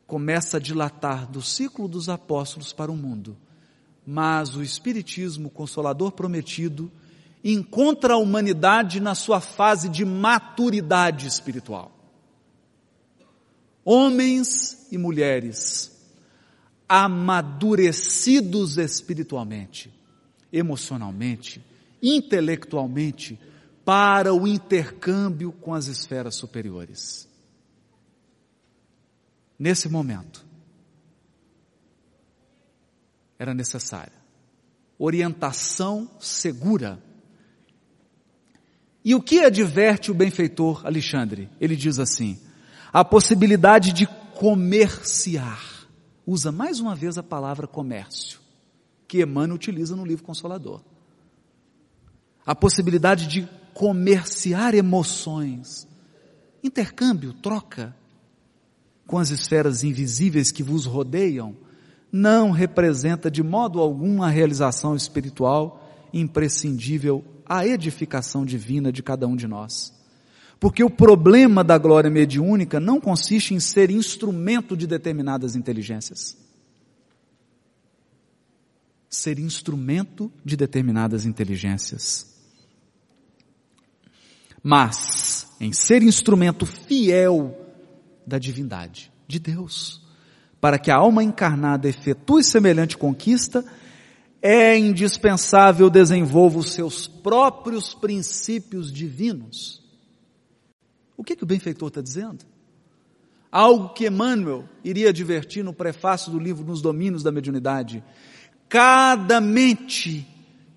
começa 0.07 0.57
a 0.57 0.59
dilatar 0.59 1.29
do 1.29 1.41
ciclo 1.41 1.87
dos 1.87 2.09
apóstolos 2.09 2.71
para 2.71 2.91
o 2.91 2.95
mundo. 2.95 3.37
Mas 4.05 4.55
o 4.55 4.63
Espiritismo, 4.63 5.49
Consolador 5.49 6.11
prometido, 6.11 6.91
encontra 7.43 8.13
a 8.13 8.17
humanidade 8.17 8.99
na 8.99 9.13
sua 9.13 9.41
fase 9.41 9.89
de 9.89 10.05
maturidade 10.05 11.27
espiritual. 11.27 11.94
Homens 13.85 14.87
e 14.91 14.97
mulheres 14.97 15.95
amadurecidos 16.89 18.77
espiritualmente, 18.77 19.93
emocionalmente, 20.51 21.63
intelectualmente, 22.01 23.39
para 23.85 24.33
o 24.33 24.47
intercâmbio 24.47 25.51
com 25.51 25.73
as 25.73 25.85
esferas 25.85 26.35
superiores. 26.35 27.29
Nesse 29.57 29.87
momento, 29.87 30.43
era 33.37 33.53
necessária 33.53 34.25
orientação 34.97 36.09
segura. 36.19 37.01
E 39.03 39.13
o 39.13 39.21
que 39.21 39.43
adverte 39.43 40.09
o 40.09 40.15
benfeitor 40.15 40.85
Alexandre? 40.85 41.49
Ele 41.59 41.75
diz 41.75 41.99
assim: 41.99 42.39
a 42.95 43.03
possibilidade 43.03 43.91
de 43.91 44.07
comerciar 44.39 45.85
usa 46.25 46.49
mais 46.49 46.79
uma 46.79 46.95
vez 46.95 47.17
a 47.17 47.23
palavra 47.23 47.67
comércio, 47.67 48.39
que 49.05 49.21
Emmanuel 49.21 49.57
utiliza 49.57 49.97
no 49.97 50.05
livro 50.05 50.23
Consolador. 50.23 50.79
A 52.45 52.55
possibilidade 52.55 53.27
de 53.27 53.49
comerciar 53.73 54.73
emoções, 54.73 55.85
intercâmbio, 56.63 57.33
troca 57.33 57.93
com 59.05 59.17
as 59.17 59.29
esferas 59.29 59.83
invisíveis 59.83 60.49
que 60.49 60.63
vos 60.63 60.85
rodeiam, 60.85 61.53
não 62.09 62.49
representa 62.49 63.29
de 63.29 63.43
modo 63.43 63.81
algum 63.81 64.23
a 64.23 64.29
realização 64.29 64.95
espiritual 64.95 65.85
imprescindível 66.13 67.25
à 67.45 67.67
edificação 67.67 68.45
divina 68.45 68.89
de 68.89 69.03
cada 69.03 69.27
um 69.27 69.35
de 69.35 69.49
nós. 69.49 69.94
Porque 70.65 70.83
o 70.83 70.89
problema 70.89 71.63
da 71.63 71.77
glória 71.77 72.09
mediúnica 72.09 72.79
não 72.79 72.99
consiste 72.99 73.53
em 73.53 73.59
ser 73.59 73.91
instrumento 73.91 74.75
de 74.75 74.87
determinadas 74.87 75.55
inteligências. 75.55 76.35
Ser 79.07 79.37
instrumento 79.37 80.31
de 80.43 80.57
determinadas 80.57 81.23
inteligências. 81.23 82.35
Mas 84.63 85.55
em 85.61 85.71
ser 85.71 86.01
instrumento 86.01 86.65
fiel 86.65 87.55
da 88.25 88.39
divindade, 88.39 89.11
de 89.27 89.37
Deus. 89.37 90.01
Para 90.59 90.79
que 90.79 90.89
a 90.89 90.95
alma 90.95 91.23
encarnada 91.23 91.87
efetue 91.87 92.43
semelhante 92.43 92.97
conquista, 92.97 93.63
é 94.41 94.75
indispensável 94.75 95.91
desenvolva 95.91 96.57
os 96.57 96.71
seus 96.71 97.07
próprios 97.07 97.93
princípios 97.93 98.91
divinos 98.91 99.84
o 101.17 101.23
que, 101.23 101.35
que 101.35 101.43
o 101.43 101.47
benfeitor 101.47 101.87
está 101.87 102.01
dizendo? 102.01 102.45
Algo 103.51 103.89
que 103.89 104.07
Emmanuel 104.07 104.67
iria 104.83 105.09
advertir 105.09 105.63
no 105.63 105.73
prefácio 105.73 106.31
do 106.31 106.39
livro 106.39 106.65
Nos 106.65 106.81
Domínios 106.81 107.23
da 107.23 107.31
Mediunidade. 107.31 108.03
Cada 108.67 109.39
mente, 109.39 110.27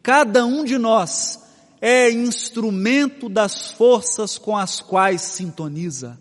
cada 0.03 0.47
um 0.47 0.65
de 0.65 0.79
nós 0.79 1.43
é 1.81 2.11
instrumento 2.11 3.29
das 3.29 3.73
forças 3.73 4.39
com 4.39 4.57
as 4.57 4.81
quais 4.81 5.23
sintoniza. 5.23 6.19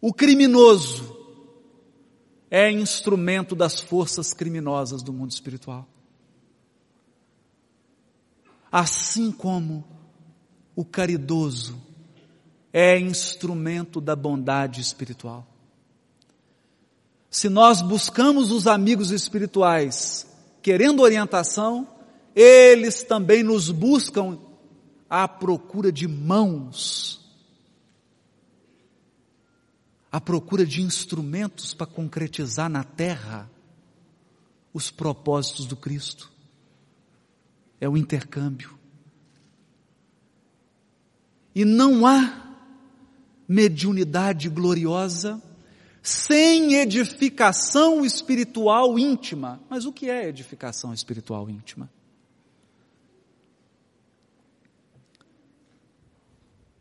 O 0.00 0.12
criminoso 0.12 1.16
é 2.50 2.70
instrumento 2.70 3.54
das 3.54 3.80
forças 3.80 4.34
criminosas 4.34 5.02
do 5.02 5.12
mundo 5.12 5.30
espiritual. 5.30 5.88
Assim 8.70 9.30
como 9.32 9.84
o 10.74 10.84
caridoso 10.84 11.80
é 12.72 12.98
instrumento 12.98 14.00
da 14.00 14.16
bondade 14.16 14.80
espiritual. 14.80 15.46
Se 17.30 17.48
nós 17.48 17.80
buscamos 17.80 18.50
os 18.50 18.66
amigos 18.66 19.10
espirituais 19.10 20.26
querendo 20.62 21.02
orientação, 21.02 21.88
eles 22.34 23.02
também 23.02 23.42
nos 23.42 23.70
buscam 23.70 24.38
à 25.08 25.28
procura 25.28 25.92
de 25.92 26.06
mãos, 26.08 27.20
à 30.10 30.20
procura 30.20 30.64
de 30.64 30.82
instrumentos 30.82 31.74
para 31.74 31.86
concretizar 31.86 32.70
na 32.70 32.84
terra 32.84 33.50
os 34.72 34.90
propósitos 34.90 35.66
do 35.66 35.76
Cristo. 35.76 36.30
É 37.80 37.88
o 37.88 37.96
intercâmbio. 37.96 38.81
E 41.54 41.64
não 41.64 42.06
há 42.06 42.42
mediunidade 43.46 44.48
gloriosa 44.48 45.40
sem 46.02 46.74
edificação 46.74 48.04
espiritual 48.04 48.98
íntima. 48.98 49.60
Mas 49.68 49.84
o 49.84 49.92
que 49.92 50.10
é 50.10 50.28
edificação 50.28 50.92
espiritual 50.92 51.48
íntima? 51.48 51.88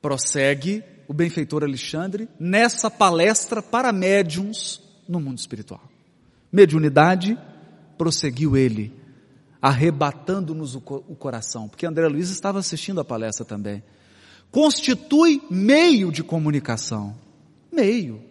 Prossegue 0.02 0.84
o 1.08 1.14
benfeitor 1.14 1.64
Alexandre 1.64 2.28
nessa 2.40 2.90
palestra 2.90 3.62
para 3.62 3.92
médiums 3.92 4.82
no 5.08 5.20
mundo 5.20 5.38
espiritual. 5.38 5.84
Mediunidade, 6.52 7.38
prosseguiu 7.98 8.58
ele, 8.58 8.94
arrebatando-nos 9.62 10.74
o, 10.74 10.82
coração, 10.82 11.70
porque 11.70 11.86
André 11.86 12.08
Luiz 12.08 12.30
estava 12.30 12.58
assistindo 12.58 13.00
a 13.00 13.06
palestra 13.06 13.46
também 13.46 13.84
constitui 14.52 15.42
meio 15.50 16.12
de 16.12 16.24
comunicação. 16.24 17.16
Meio. 17.72 18.22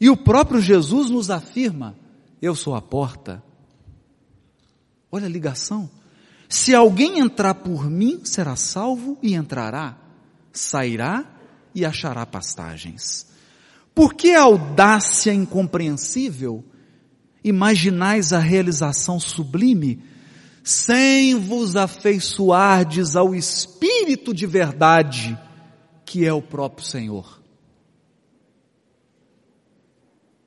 E 0.00 0.08
o 0.08 0.16
próprio 0.16 0.60
Jesus 0.60 1.10
nos 1.10 1.28
afirma: 1.30 1.96
Eu 2.40 2.54
sou 2.54 2.74
a 2.74 2.80
porta. 2.80 3.42
Olha 5.10 5.26
a 5.26 5.30
ligação. 5.30 5.90
Se 6.48 6.74
alguém 6.74 7.18
entrar 7.18 7.54
por 7.54 7.88
mim, 7.88 8.20
será 8.24 8.56
salvo 8.56 9.18
e 9.22 9.34
entrará, 9.34 9.96
sairá 10.52 11.24
e 11.74 11.84
achará 11.84 12.24
pastagens. 12.26 13.26
Por 13.94 14.14
que 14.14 14.34
audácia 14.34 15.32
incompreensível 15.32 16.64
imaginais 17.42 18.32
a 18.32 18.38
realização 18.38 19.18
sublime, 19.18 20.02
sem 20.62 21.34
vos 21.36 21.76
afeiçoardes 21.76 23.16
ao 23.16 23.34
Espírito 23.34 24.34
de 24.34 24.46
verdade, 24.46 25.38
que 26.04 26.26
é 26.26 26.32
o 26.32 26.42
próprio 26.42 26.86
Senhor. 26.86 27.40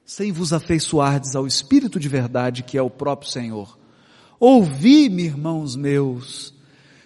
Sem 0.05 0.31
vos 0.31 0.53
afeiçoardes 0.53 1.35
ao 1.35 1.47
Espírito 1.47 1.99
de 1.99 2.07
verdade, 2.07 2.63
que 2.63 2.77
é 2.77 2.81
o 2.81 2.89
próprio 2.89 3.31
Senhor. 3.31 3.77
Ouvi-me, 4.39 5.23
irmãos 5.23 5.75
meus, 5.75 6.53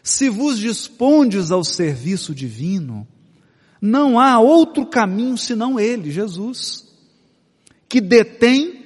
se 0.03 0.29
vos 0.29 0.57
dispondes 0.57 1.51
ao 1.51 1.63
serviço 1.63 2.33
divino, 2.33 3.07
não 3.81 4.19
há 4.19 4.39
outro 4.39 4.85
caminho 4.85 5.37
senão 5.37 5.79
Ele, 5.79 6.11
Jesus, 6.11 6.87
que 7.87 8.01
detém 8.01 8.85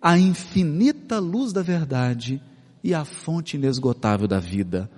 a 0.00 0.18
infinita 0.18 1.18
luz 1.18 1.52
da 1.52 1.62
verdade 1.62 2.42
e 2.86 2.94
a 2.94 3.04
fonte 3.04 3.56
inesgotável 3.56 4.28
da 4.28 4.38
vida. 4.38 4.88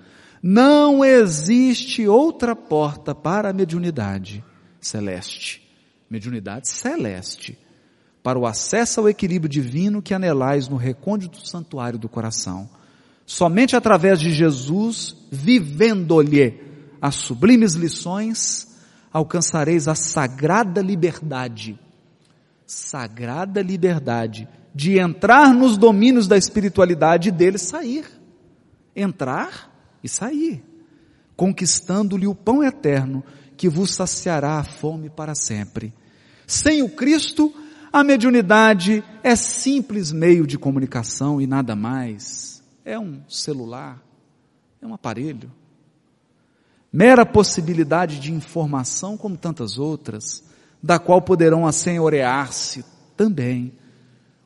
Não 0.43 1.03
existe 1.03 2.07
outra 2.07 2.55
porta 2.55 3.15
para 3.15 3.49
a 3.49 3.53
mediunidade 3.53 4.43
celeste. 4.79 5.67
Mediunidade 6.07 6.69
celeste. 6.69 7.57
Para 8.21 8.37
o 8.37 8.45
acesso 8.45 8.99
ao 8.99 9.09
equilíbrio 9.09 9.49
divino 9.49 10.03
que 10.03 10.13
anelais 10.13 10.67
no 10.67 10.77
recôndito 10.77 11.47
santuário 11.47 11.97
do 11.97 12.07
coração. 12.07 12.69
Somente 13.25 13.75
através 13.75 14.19
de 14.19 14.31
Jesus, 14.31 15.15
vivendo-lhe 15.31 16.61
as 17.01 17.15
sublimes 17.15 17.73
lições, 17.73 18.67
alcançareis 19.11 19.87
a 19.87 19.95
sagrada 19.95 20.79
liberdade. 20.79 21.79
Sagrada 22.67 23.63
liberdade 23.63 24.47
de 24.73 24.99
entrar 24.99 25.53
nos 25.53 25.77
domínios 25.77 26.27
da 26.27 26.37
espiritualidade 26.37 27.29
e 27.29 27.31
dele 27.31 27.57
sair. 27.57 28.05
Entrar 28.95 29.69
e 30.03 30.09
sair, 30.09 30.63
conquistando-lhe 31.35 32.27
o 32.27 32.35
pão 32.35 32.63
eterno 32.63 33.23
que 33.57 33.67
vos 33.67 33.93
saciará 33.93 34.59
a 34.59 34.63
fome 34.63 35.09
para 35.09 35.35
sempre. 35.35 35.93
Sem 36.47 36.81
o 36.81 36.89
Cristo, 36.89 37.53
a 37.91 38.03
mediunidade 38.03 39.03
é 39.23 39.35
simples 39.35 40.11
meio 40.11 40.47
de 40.47 40.57
comunicação 40.57 41.41
e 41.41 41.47
nada 41.47 41.75
mais. 41.75 42.63
É 42.85 42.97
um 42.97 43.21
celular, 43.27 44.01
é 44.81 44.87
um 44.87 44.93
aparelho. 44.93 45.51
Mera 46.91 47.25
possibilidade 47.25 48.19
de 48.19 48.33
informação 48.33 49.17
como 49.17 49.37
tantas 49.37 49.77
outras, 49.77 50.43
da 50.81 50.97
qual 50.97 51.21
poderão 51.21 51.67
assenhorear-se 51.67 52.85
também 53.17 53.73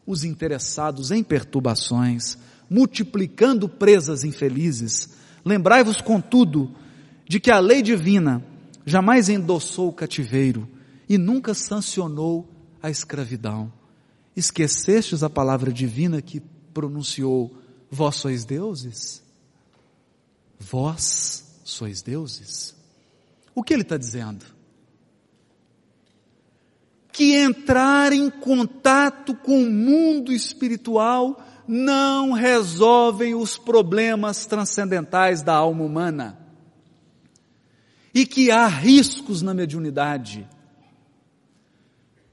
os 0.05 0.23
interessados 0.23 1.11
em 1.11 1.23
perturbações, 1.23 2.37
multiplicando 2.69 3.69
presas 3.69 4.23
infelizes. 4.23 5.09
Lembrai-vos, 5.45 6.01
contudo, 6.01 6.73
de 7.27 7.39
que 7.39 7.51
a 7.51 7.59
lei 7.59 7.81
divina 7.81 8.43
jamais 8.85 9.29
endossou 9.29 9.89
o 9.89 9.93
cativeiro 9.93 10.67
e 11.07 11.17
nunca 11.17 11.53
sancionou 11.53 12.49
a 12.81 12.89
escravidão. 12.89 13.71
Esquecestes 14.35 15.23
a 15.23 15.29
palavra 15.29 15.71
divina 15.71 16.21
que 16.21 16.41
pronunciou: 16.73 17.55
Vós 17.89 18.15
sois 18.15 18.43
deuses? 18.45 19.23
Vós 20.59 21.61
sois 21.63 22.01
deuses? 22.01 22.75
O 23.53 23.63
que 23.63 23.73
ele 23.73 23.83
está 23.83 23.97
dizendo? 23.97 24.52
Que 27.13 27.35
entrar 27.35 28.11
em 28.11 28.27
contato 28.27 29.35
com 29.35 29.61
o 29.61 29.69
mundo 29.69 30.33
espiritual 30.33 31.39
não 31.67 32.31
resolvem 32.31 33.35
os 33.35 33.55
problemas 33.55 34.47
transcendentais 34.47 35.43
da 35.43 35.53
alma 35.53 35.83
humana. 35.83 36.39
E 38.13 38.25
que 38.25 38.49
há 38.49 38.65
riscos 38.65 39.43
na 39.43 39.53
mediunidade. 39.53 40.49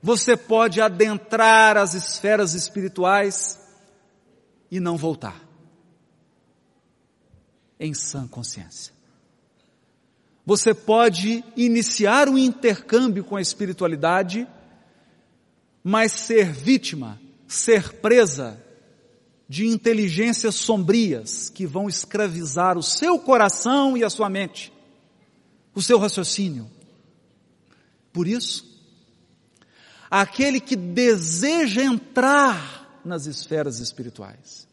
Você 0.02 0.34
pode 0.34 0.80
adentrar 0.80 1.76
as 1.76 1.92
esferas 1.92 2.54
espirituais 2.54 3.60
e 4.70 4.80
não 4.80 4.96
voltar. 4.96 5.46
Em 7.78 7.92
sã 7.92 8.26
consciência. 8.26 8.94
Você 10.46 10.72
pode 10.72 11.44
iniciar 11.54 12.30
um 12.30 12.38
intercâmbio 12.38 13.22
com 13.22 13.36
a 13.36 13.42
espiritualidade 13.42 14.48
mas 15.82 16.12
ser 16.12 16.52
vítima, 16.52 17.20
ser 17.46 17.94
presa 17.94 18.62
de 19.48 19.66
inteligências 19.66 20.54
sombrias 20.54 21.50
que 21.50 21.66
vão 21.66 21.88
escravizar 21.88 22.78
o 22.78 22.82
seu 22.82 23.18
coração 23.18 23.96
e 23.96 24.04
a 24.04 24.10
sua 24.10 24.30
mente, 24.30 24.72
o 25.74 25.82
seu 25.82 25.98
raciocínio. 25.98 26.70
Por 28.12 28.28
isso, 28.28 28.80
aquele 30.10 30.60
que 30.60 30.76
deseja 30.76 31.82
entrar 31.82 33.00
nas 33.04 33.26
esferas 33.26 33.80
espirituais 33.80 34.68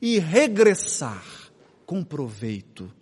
e 0.00 0.18
regressar 0.18 1.24
com 1.86 2.04
proveito, 2.04 2.92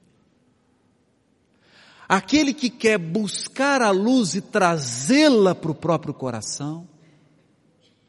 aquele 2.09 2.55
que 2.55 2.71
quer 2.71 2.99
buscar 2.99 3.83
a 3.83 3.91
luz 3.91 4.35
e 4.35 4.41
trazê-la 4.41 5.55
para 5.55 5.71
o 5.71 5.75
próprio 5.75 6.15
coração, 6.15 6.89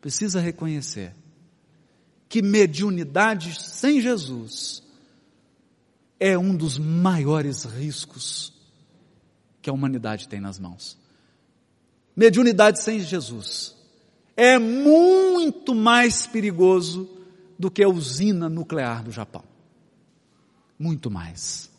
precisa 0.04 0.42
reconhecer 0.42 1.16
que 2.28 2.42
mediunidade 2.42 3.58
sem 3.58 4.02
Jesus 4.02 4.84
é 6.20 6.38
um 6.38 6.54
dos 6.54 6.78
maiores 6.78 7.64
riscos 7.64 8.52
que 9.62 9.70
a 9.70 9.74
humanidade 9.74 10.28
tem 10.28 10.42
nas 10.42 10.60
mãos. 10.60 10.98
Mediunidade 12.14 12.84
sem 12.84 13.00
Jesus 13.00 13.78
é 14.36 14.60
muito 14.60 15.74
mais 15.74 16.28
perigoso 16.28 17.10
do 17.58 17.72
que 17.72 17.82
a 17.82 17.88
usina 17.88 18.50
nuclear 18.50 19.06
do 19.06 19.12
Japão. 19.12 19.46
Muito 20.78 21.10
mais. 21.10 21.72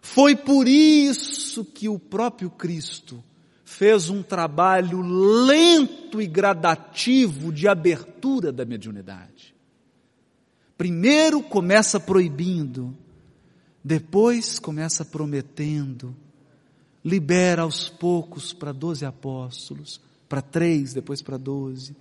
Foi 0.00 0.34
por 0.34 0.66
isso 0.66 1.64
que 1.64 1.88
o 1.88 1.96
próprio 1.96 2.50
Cristo 2.50 3.22
fez 3.74 4.08
um 4.08 4.22
trabalho 4.22 5.00
lento 5.00 6.22
e 6.22 6.26
gradativo 6.26 7.52
de 7.52 7.66
abertura 7.66 8.52
da 8.52 8.64
mediunidade. 8.64 9.52
Primeiro 10.78 11.42
começa 11.42 11.98
proibindo, 11.98 12.96
depois 13.82 14.60
começa 14.60 15.04
prometendo, 15.04 16.14
libera 17.04 17.62
aos 17.62 17.88
poucos 17.88 18.52
para 18.52 18.70
doze 18.70 19.04
apóstolos, 19.04 20.00
para 20.28 20.40
três, 20.40 20.94
depois 20.94 21.20
para 21.20 21.36
doze. 21.36 21.96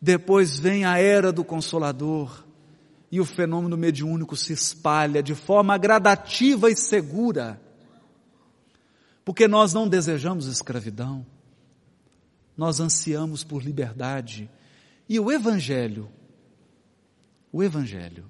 Depois 0.00 0.58
vem 0.58 0.84
a 0.84 0.98
era 0.98 1.32
do 1.32 1.44
Consolador 1.44 2.44
e 3.12 3.20
o 3.20 3.24
fenômeno 3.24 3.76
mediúnico 3.76 4.36
se 4.36 4.52
espalha 4.52 5.22
de 5.22 5.34
forma 5.36 5.78
gradativa 5.78 6.68
e 6.68 6.76
segura 6.76 7.60
porque 9.28 9.46
nós 9.46 9.74
não 9.74 9.86
desejamos 9.86 10.46
escravidão, 10.46 11.26
nós 12.56 12.80
ansiamos 12.80 13.44
por 13.44 13.62
liberdade. 13.62 14.50
E 15.06 15.20
o 15.20 15.30
Evangelho, 15.30 16.10
o 17.52 17.62
Evangelho, 17.62 18.24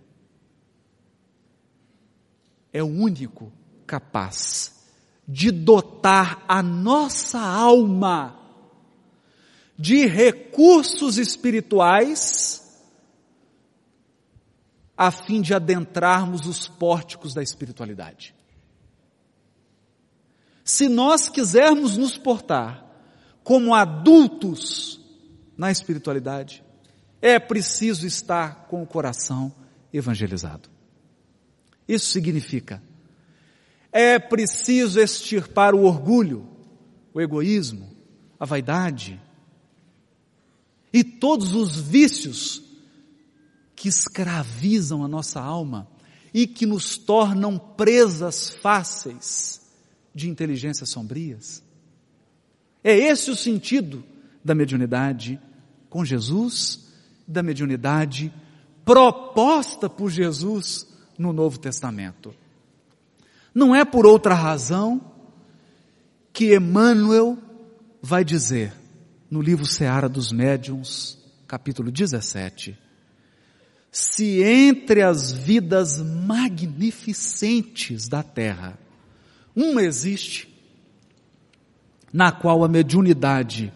é 2.73 2.83
o 2.83 2.89
único 2.89 3.53
capaz 3.87 4.89
de 5.25 5.53
dotar 5.53 6.45
a 6.49 6.65
nossa 6.65 7.39
alma 7.39 8.37
de 9.79 10.05
recursos 10.05 11.17
espirituais 11.17 12.77
a 14.97 15.13
fim 15.13 15.43
de 15.43 15.55
adentrarmos 15.55 16.45
os 16.45 16.67
pórticos 16.67 17.35
da 17.35 17.43
espiritualidade. 17.45 18.35
Se 20.69 20.87
nós 20.87 21.31
quisermos 21.31 21.97
nos 21.97 22.19
portar 22.19 22.85
como 23.43 23.75
adultos 23.75 25.01
na 25.57 25.71
espiritualidade, 25.71 26.63
é 27.23 27.39
preciso 27.39 28.07
estar 28.07 28.67
com 28.67 28.83
o 28.83 28.87
coração 28.87 29.51
evangelizado. 29.91 30.69
Isso 31.89 32.11
significa, 32.11 32.83
é 33.91 34.19
preciso 34.19 35.01
extirpar 35.01 35.75
o 35.75 35.85
orgulho, 35.85 36.47
o 37.15 37.21
egoísmo, 37.23 37.89
a 38.39 38.45
vaidade 38.45 39.19
e 40.93 41.03
todos 41.03 41.55
os 41.55 41.81
vícios 41.81 42.63
que 43.75 43.89
escravizam 43.89 45.03
a 45.03 45.09
nossa 45.09 45.41
alma 45.41 45.89
e 46.35 46.47
que 46.47 46.67
nos 46.67 46.99
tornam 46.99 47.59
presas 47.59 48.51
fáceis 48.51 49.58
de 50.19 50.29
inteligências 50.29 50.91
sombrias. 50.91 51.63
É 52.83 52.95
esse 52.95 53.31
o 53.31 53.37
sentido 53.37 54.05
da 54.45 54.55
mediunidade 54.55 55.41
com 55.89 56.05
Jesus 56.05 56.87
da 57.27 57.43
mediunidade 57.43 58.33
proposta 58.85 59.91
por 59.91 60.11
Jesus 60.11 60.87
no 61.19 61.33
Novo 61.33 61.59
Testamento. 61.59 62.35
Não 63.55 63.75
é 63.75 63.85
por 63.85 64.07
outra 64.07 64.35
razão 64.35 65.01
que 66.33 66.57
Emmanuel 66.57 67.37
vai 68.01 68.25
dizer 68.25 68.73
no 69.31 69.43
livro 69.43 69.67
Seara 69.67 70.09
dos 70.09 70.33
Médiuns, 70.33 71.19
capítulo 71.47 71.91
17, 71.91 72.79
se 73.93 74.43
entre 74.43 75.03
as 75.03 75.33
vidas 75.33 76.01
magnificentes 76.01 78.09
da 78.09 78.23
terra, 78.23 78.79
uma 79.65 79.83
existe, 79.83 80.49
na 82.13 82.31
qual 82.31 82.63
a 82.63 82.69
mediunidade 82.69 83.73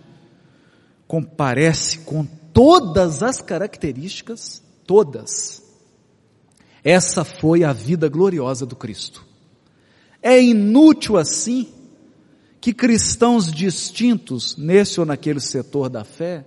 comparece 1.06 1.98
com 1.98 2.24
todas 2.52 3.22
as 3.22 3.40
características, 3.40 4.62
todas, 4.86 5.62
essa 6.84 7.24
foi 7.24 7.64
a 7.64 7.72
vida 7.72 8.08
gloriosa 8.08 8.64
do 8.64 8.76
Cristo. 8.76 9.24
É 10.22 10.40
inútil 10.40 11.16
assim 11.16 11.68
que 12.60 12.72
cristãos 12.72 13.50
distintos 13.52 14.56
nesse 14.56 15.00
ou 15.00 15.06
naquele 15.06 15.40
setor 15.40 15.88
da 15.88 16.04
fé 16.04 16.44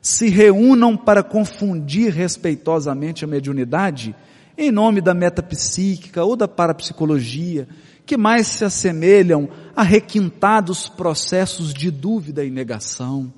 se 0.00 0.28
reúnam 0.28 0.96
para 0.96 1.22
confundir 1.22 2.12
respeitosamente 2.12 3.24
a 3.24 3.28
mediunidade 3.28 4.14
em 4.56 4.72
nome 4.72 5.00
da 5.00 5.14
metapsíquica 5.14 6.24
ou 6.24 6.34
da 6.34 6.48
parapsicologia, 6.48 7.68
que 8.08 8.16
mais 8.16 8.46
se 8.46 8.64
assemelham 8.64 9.50
a 9.76 9.82
requintados 9.82 10.88
processos 10.88 11.74
de 11.74 11.90
dúvida 11.90 12.42
e 12.42 12.50
negação. 12.50 13.30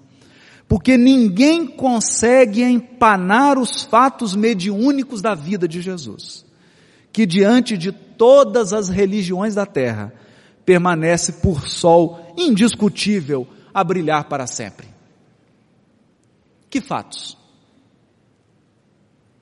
Porque 0.68 0.96
ninguém 0.96 1.66
consegue 1.66 2.62
empanar 2.62 3.58
os 3.58 3.82
fatos 3.82 4.36
mediúnicos 4.36 5.20
da 5.20 5.34
vida 5.34 5.66
de 5.66 5.80
Jesus, 5.80 6.46
que 7.12 7.26
diante 7.26 7.76
de 7.76 7.90
todas 7.90 8.72
as 8.72 8.88
religiões 8.88 9.56
da 9.56 9.66
terra, 9.66 10.14
permanece 10.64 11.32
por 11.42 11.66
sol 11.66 12.32
indiscutível 12.38 13.48
a 13.74 13.82
brilhar 13.82 14.28
para 14.28 14.46
sempre. 14.46 14.86
Que 16.70 16.80
fatos? 16.80 17.36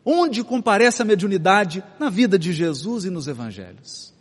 Onde 0.02 0.42
comparece 0.42 1.02
a 1.02 1.04
mediunidade 1.04 1.84
na 2.00 2.08
vida 2.08 2.38
de 2.38 2.50
Jesus 2.50 3.04
e 3.04 3.10
nos 3.10 3.28
evangelhos? 3.28 4.16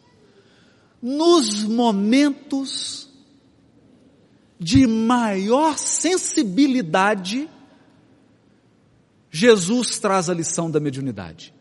Nos 1.10 1.64
momentos 1.64 3.08
de 4.60 4.86
maior 4.86 5.78
sensibilidade, 5.78 7.50
Jesus 9.32 10.00
traz 10.00 10.30
a 10.30 10.34
lição 10.34 10.70
da 10.70 10.82
mediunidade. 10.82 11.54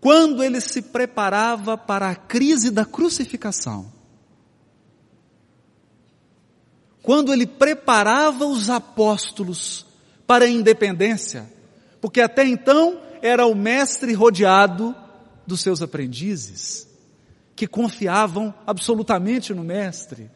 Quando 0.00 0.40
ele 0.40 0.60
se 0.60 0.82
preparava 0.82 1.76
para 1.76 2.10
a 2.10 2.14
crise 2.14 2.70
da 2.70 2.84
crucificação, 2.84 3.92
quando 7.02 7.32
ele 7.32 7.48
preparava 7.48 8.46
os 8.46 8.70
apóstolos 8.70 9.84
para 10.28 10.44
a 10.44 10.48
independência, 10.48 11.52
porque 12.00 12.20
até 12.20 12.46
então 12.46 13.00
era 13.20 13.46
o 13.46 13.56
mestre 13.56 14.12
rodeado 14.12 14.94
dos 15.44 15.60
seus 15.60 15.82
aprendizes, 15.82 16.93
que 17.56 17.66
confiavam 17.66 18.52
absolutamente 18.66 19.54
no 19.54 19.62
mestre. 19.62 20.30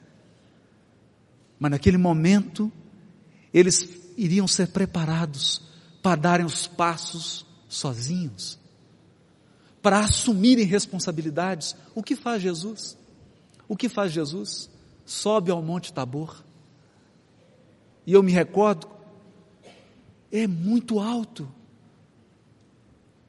Mas 1.59 1.71
naquele 1.71 1.99
momento, 1.99 2.71
eles 3.53 3.89
iriam 4.17 4.47
ser 4.47 4.69
preparados 4.69 5.63
para 6.03 6.17
darem 6.17 6.47
os 6.47 6.67
passos 6.67 7.45
sozinhos, 7.69 8.59
para 9.83 10.01
assumirem 10.01 10.65
responsabilidades. 10.65 11.75
O 11.95 12.03
que 12.03 12.15
faz 12.15 12.43
Jesus? 12.43 12.97
O 13.67 13.77
que 13.77 13.89
faz 13.89 14.13
Jesus? 14.13 14.71
Sobe 15.05 15.51
ao 15.51 15.63
Monte 15.63 15.93
Tabor. 15.93 16.45
E 18.07 18.13
eu 18.13 18.23
me 18.23 18.33
recordo 18.33 18.89
é 20.31 20.47
muito 20.47 21.01
alto. 21.01 21.49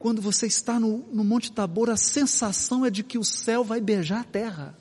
Quando 0.00 0.22
você 0.22 0.46
está 0.46 0.80
no, 0.80 1.04
no 1.12 1.22
Monte 1.22 1.52
Tabor, 1.52 1.90
a 1.90 1.96
sensação 1.96 2.86
é 2.86 2.90
de 2.90 3.02
que 3.04 3.18
o 3.18 3.22
céu 3.22 3.62
vai 3.62 3.82
beijar 3.82 4.20
a 4.20 4.24
terra. 4.24 4.74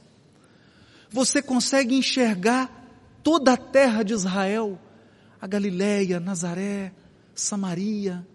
Você 1.11 1.41
consegue 1.41 1.93
enxergar 1.93 2.87
toda 3.21 3.51
a 3.51 3.57
terra 3.57 4.01
de 4.01 4.13
Israel, 4.13 4.79
a 5.41 5.45
Galileia, 5.45 6.21
Nazaré, 6.21 6.93
Samaria. 7.35 8.25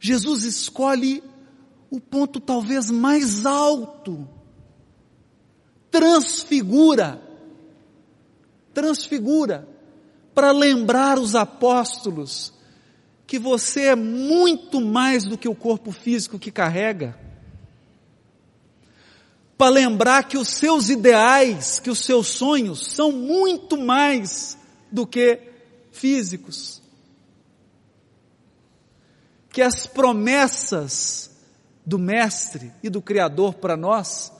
Jesus 0.00 0.42
escolhe 0.42 1.22
o 1.88 2.00
ponto 2.00 2.40
talvez 2.40 2.90
mais 2.90 3.46
alto, 3.46 4.28
transfigura, 5.92 7.22
transfigura 8.74 9.68
para 10.34 10.50
lembrar 10.50 11.20
os 11.20 11.36
apóstolos 11.36 12.52
que 13.32 13.38
você 13.38 13.84
é 13.84 13.96
muito 13.96 14.78
mais 14.78 15.24
do 15.24 15.38
que 15.38 15.48
o 15.48 15.54
corpo 15.54 15.90
físico 15.90 16.38
que 16.38 16.50
carrega. 16.50 17.18
Para 19.56 19.70
lembrar 19.70 20.24
que 20.24 20.36
os 20.36 20.48
seus 20.48 20.90
ideais, 20.90 21.80
que 21.80 21.88
os 21.88 22.00
seus 22.00 22.26
sonhos 22.26 22.88
são 22.88 23.10
muito 23.10 23.78
mais 23.78 24.58
do 24.90 25.06
que 25.06 25.40
físicos. 25.90 26.82
Que 29.48 29.62
as 29.62 29.86
promessas 29.86 31.30
do 31.86 31.98
Mestre 31.98 32.70
e 32.82 32.90
do 32.90 33.00
Criador 33.00 33.54
para 33.54 33.78
nós 33.78 34.30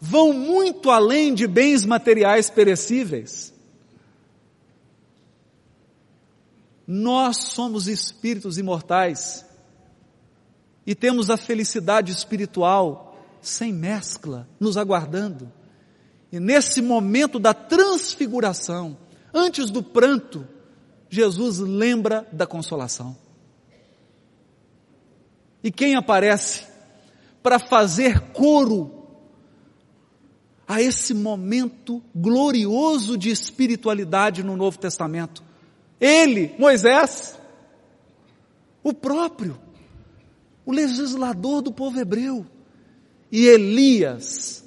vão 0.00 0.32
muito 0.32 0.90
além 0.90 1.34
de 1.34 1.46
bens 1.46 1.84
materiais 1.84 2.48
perecíveis. 2.48 3.52
Nós 6.90 7.36
somos 7.36 7.86
espíritos 7.86 8.56
imortais 8.56 9.44
e 10.86 10.94
temos 10.94 11.28
a 11.28 11.36
felicidade 11.36 12.10
espiritual 12.10 13.14
sem 13.42 13.74
mescla 13.74 14.48
nos 14.58 14.78
aguardando. 14.78 15.52
E 16.32 16.40
nesse 16.40 16.80
momento 16.80 17.38
da 17.38 17.52
transfiguração, 17.52 18.96
antes 19.34 19.68
do 19.70 19.82
pranto, 19.82 20.48
Jesus 21.10 21.58
lembra 21.58 22.26
da 22.32 22.46
consolação. 22.46 23.14
E 25.62 25.70
quem 25.70 25.94
aparece 25.94 26.66
para 27.42 27.58
fazer 27.58 28.32
coro 28.32 28.94
a 30.66 30.80
esse 30.80 31.12
momento 31.12 32.02
glorioso 32.14 33.18
de 33.18 33.28
espiritualidade 33.28 34.42
no 34.42 34.56
Novo 34.56 34.78
Testamento? 34.78 35.47
Ele, 36.00 36.54
Moisés, 36.58 37.38
o 38.82 38.92
próprio, 38.94 39.58
o 40.64 40.72
legislador 40.72 41.62
do 41.62 41.72
povo 41.72 41.98
hebreu, 41.98 42.46
e 43.30 43.46
Elias, 43.46 44.64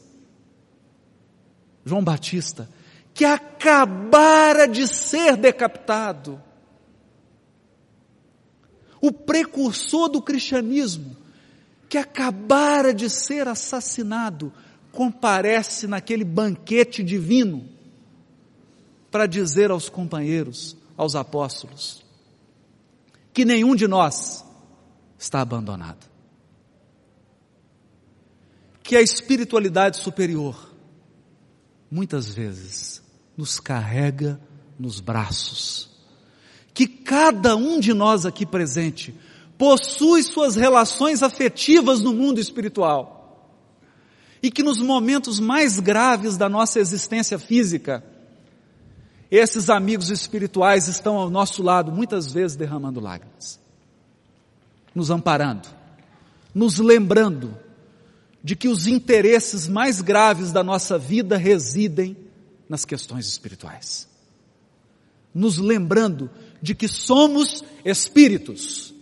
João 1.86 2.04
Batista, 2.04 2.70
que 3.14 3.26
acabara 3.26 4.68
de 4.68 4.88
ser 4.88 5.36
decapitado, 5.36 6.42
o 9.00 9.12
precursor 9.12 10.10
do 10.10 10.22
cristianismo, 10.22 11.18
que 11.90 11.98
acabara 11.98 12.94
de 12.94 13.10
ser 13.10 13.48
assassinado, 13.48 14.54
comparece 14.92 15.88
naquele 15.88 16.24
banquete 16.24 17.04
divino 17.04 17.68
para 19.10 19.26
dizer 19.26 19.72
aos 19.72 19.90
companheiros: 19.90 20.78
aos 21.02 21.16
apóstolos 21.16 22.04
que 23.34 23.44
nenhum 23.44 23.76
de 23.76 23.88
nós 23.88 24.46
está 25.18 25.42
abandonado. 25.42 26.06
Que 28.84 28.96
a 28.96 29.02
espiritualidade 29.02 29.98
superior 29.98 30.72
muitas 31.90 32.32
vezes 32.32 33.02
nos 33.36 33.60
carrega 33.60 34.40
nos 34.78 35.00
braços. 35.00 35.90
Que 36.72 36.86
cada 36.86 37.56
um 37.56 37.80
de 37.80 37.96
nós 37.96 38.24
aqui 38.24 38.46
presente 38.46 39.16
possui 39.58 40.22
suas 40.22 40.56
relações 40.56 41.24
afetivas 41.24 42.02
no 42.02 42.14
mundo 42.14 42.40
espiritual. 42.40 43.58
E 44.44 44.52
que 44.52 44.62
nos 44.62 44.80
momentos 44.80 45.40
mais 45.40 45.80
graves 45.80 46.38
da 46.38 46.48
nossa 46.48 46.80
existência 46.80 47.40
física, 47.40 48.04
esses 49.32 49.70
amigos 49.70 50.10
espirituais 50.10 50.88
estão 50.88 51.16
ao 51.16 51.30
nosso 51.30 51.64
lado, 51.64 51.92
muitas 51.92 52.32
vezes 52.32 52.58
derramando 52.58 53.00
lágrimas, 53.00 53.60
nos 54.94 55.10
amparando, 55.10 55.68
nos 56.54 56.78
lembrando 56.78 57.58
de 58.44 58.56
que 58.56 58.68
os 58.68 58.86
interesses 58.88 59.68
mais 59.68 60.02
graves 60.02 60.52
da 60.52 60.64
nossa 60.64 60.98
vida 60.98 61.38
residem 61.38 62.18
nas 62.68 62.84
questões 62.84 63.26
espirituais. 63.26 64.08
Nos 65.34 65.58
lembrando 65.58 66.30
de 66.62 66.76
que 66.76 66.88
somos 66.88 67.64
espíritos 67.86 68.94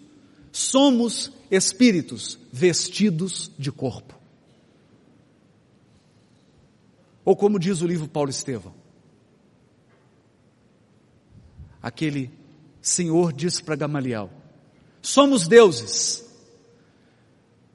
somos 0.51 1.31
espíritos 1.49 2.37
vestidos 2.51 3.51
de 3.57 3.71
corpo. 3.71 4.15
Ou 7.23 7.35
como 7.35 7.59
diz 7.59 7.81
o 7.81 7.87
livro 7.87 8.07
Paulo 8.07 8.29
Estevão, 8.29 8.73
aquele 11.81 12.31
senhor 12.81 13.33
disse 13.33 13.63
para 13.63 13.75
Gamaliel: 13.75 14.29
somos 15.01 15.47
deuses, 15.47 16.25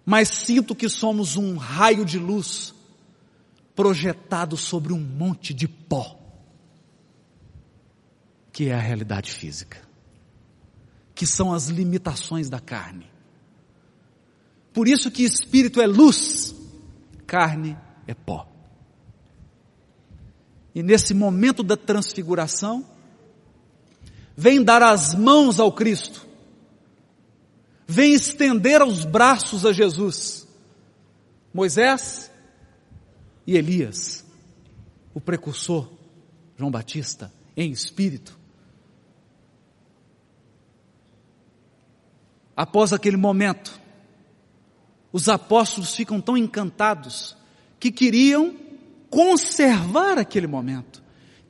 mas 0.05 0.29
sinto 0.29 0.75
que 0.75 0.89
somos 0.89 1.37
um 1.37 1.57
raio 1.57 2.05
de 2.05 2.19
luz 2.19 2.75
projetado 3.75 4.57
sobre 4.57 4.93
um 4.93 5.01
monte 5.01 5.53
de 5.53 5.67
pó, 5.67 6.19
que 8.53 8.69
é 8.69 8.75
a 8.75 8.81
realidade 8.81 9.33
física, 9.33 9.81
que 11.15 11.27
são 11.27 11.53
as 11.53 11.69
limitações 11.69 12.49
da 12.49 12.61
carne. 12.61 13.11
Por 14.73 14.89
isso 14.89 15.11
que 15.11 15.23
espírito 15.23 15.81
é 15.81 15.87
luz, 15.87 16.55
carne 17.27 17.77
é 18.07 18.15
pó. 18.15 18.49
E 20.75 20.83
nesse 20.83 21.15
momento 21.15 21.63
da 21.63 21.77
transfiguração, 21.77 22.85
vem 24.37 24.63
dar 24.63 24.83
as 24.83 25.15
mãos 25.15 25.61
ao 25.61 25.73
Cristo, 25.73 26.27
vem 27.87 28.13
estender 28.13 28.83
os 28.83 29.05
braços 29.05 29.65
a 29.65 29.73
Jesus. 29.73 30.47
Moisés 31.53 32.31
e 33.47 33.57
Elias, 33.57 34.25
o 35.15 35.21
precursor, 35.21 35.89
João 36.57 36.71
Batista, 36.71 37.33
em 37.57 37.71
espírito. 37.71 38.37
Após 42.57 42.93
aquele 42.93 43.17
momento, 43.17 43.81
os 45.13 45.29
apóstolos 45.29 45.95
ficam 45.95 46.21
tão 46.21 46.37
encantados 46.37 47.37
que 47.79 47.93
queriam 47.93 48.57
conservar 49.09 50.19
aquele 50.19 50.49
momento. 50.49 51.04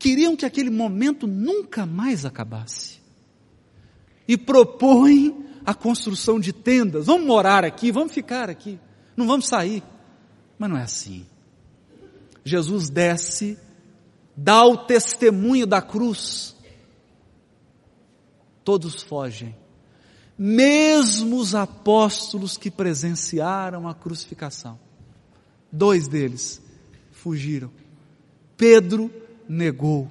Queriam 0.04 0.36
que 0.36 0.44
aquele 0.44 0.68
momento 0.68 1.26
nunca 1.26 1.86
mais 1.86 2.26
acabasse. 2.26 3.00
E 4.28 4.36
propõem 4.36 5.46
a 5.64 5.72
construção 5.72 6.38
de 6.38 6.52
tendas. 6.52 7.06
Vamos 7.06 7.26
morar 7.26 7.64
aqui, 7.64 7.90
vamos 7.90 8.12
ficar 8.12 8.50
aqui. 8.50 8.78
Não 9.16 9.26
vamos 9.26 9.48
sair. 9.48 9.82
Mas 10.58 10.68
não 10.68 10.76
é 10.76 10.82
assim. 10.82 11.24
Jesus 12.44 12.90
desce, 12.90 13.58
dá 14.36 14.66
o 14.66 14.76
testemunho 14.76 15.66
da 15.66 15.80
cruz. 15.80 16.54
Todos 18.62 19.02
fogem. 19.02 19.56
Mesmo 20.36 21.38
os 21.38 21.54
apóstolos 21.54 22.58
que 22.58 22.70
presenciaram 22.70 23.88
a 23.88 23.94
crucificação. 23.94 24.78
Dois 25.72 26.06
deles 26.08 26.60
fugiram. 27.10 27.70
Pedro 28.54 29.10
negou. 29.48 30.10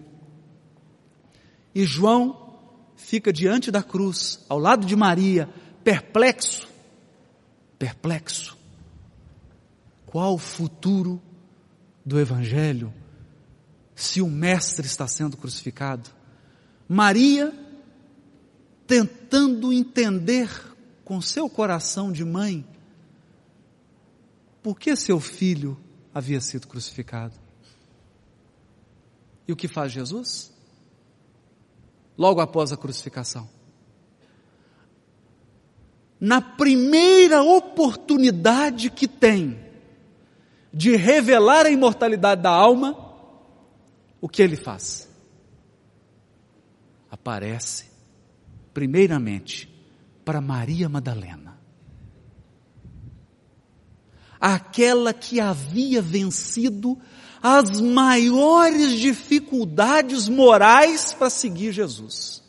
E 1.74 1.86
João 1.86 2.58
fica 2.96 3.34
diante 3.34 3.72
da 3.72 3.82
cruz, 3.82 4.44
ao 4.48 4.60
lado 4.60 4.86
de 4.86 4.96
Maria, 4.96 5.50
perplexo. 5.84 6.68
Perplexo. 7.78 8.58
Qual 10.06 10.36
o 10.36 10.38
futuro 10.38 11.22
do 12.06 12.20
Evangelho 12.20 12.94
se 13.96 14.22
o 14.22 14.30
Mestre 14.30 14.86
está 14.86 15.08
sendo 15.08 15.36
crucificado? 15.38 16.10
Maria, 16.88 17.54
tentando 18.86 19.74
entender 19.74 20.50
com 21.04 21.20
seu 21.20 21.50
coração 21.50 22.12
de 22.12 22.24
mãe, 22.24 22.66
por 24.62 24.80
que 24.80 24.96
seu 24.96 25.20
filho 25.20 25.78
havia 26.14 26.40
sido 26.40 26.68
crucificado. 26.68 27.43
E 29.48 29.52
o 29.52 29.56
que 29.56 29.68
faz 29.68 29.91
Jesus? 29.91 30.52
Logo 32.18 32.41
após 32.41 32.72
a 32.72 32.78
crucificação. 32.78 33.50
Na 36.20 36.39
primeira 36.39 37.44
oportunidade 37.44 38.89
que 38.89 39.08
tem 39.08 39.60
de 40.74 40.96
revelar 40.96 41.66
a 41.66 41.72
imortalidade 41.72 42.41
da 42.41 42.50
alma, 42.50 42.98
o 44.22 44.30
que 44.30 44.41
ele 44.41 44.56
faz? 44.56 45.10
Aparece, 47.12 47.86
primeiramente, 48.74 49.70
para 50.24 50.39
Maria 50.39 50.88
Madalena 50.88 51.54
aquela 54.44 55.14
que 55.14 55.39
havia 55.39 56.02
vencido 56.02 57.00
as 57.44 57.82
maiores 57.82 58.94
dificuldades 58.94 60.30
morais 60.30 61.12
para 61.12 61.30
seguir 61.30 61.74
Jesus. 61.74 62.41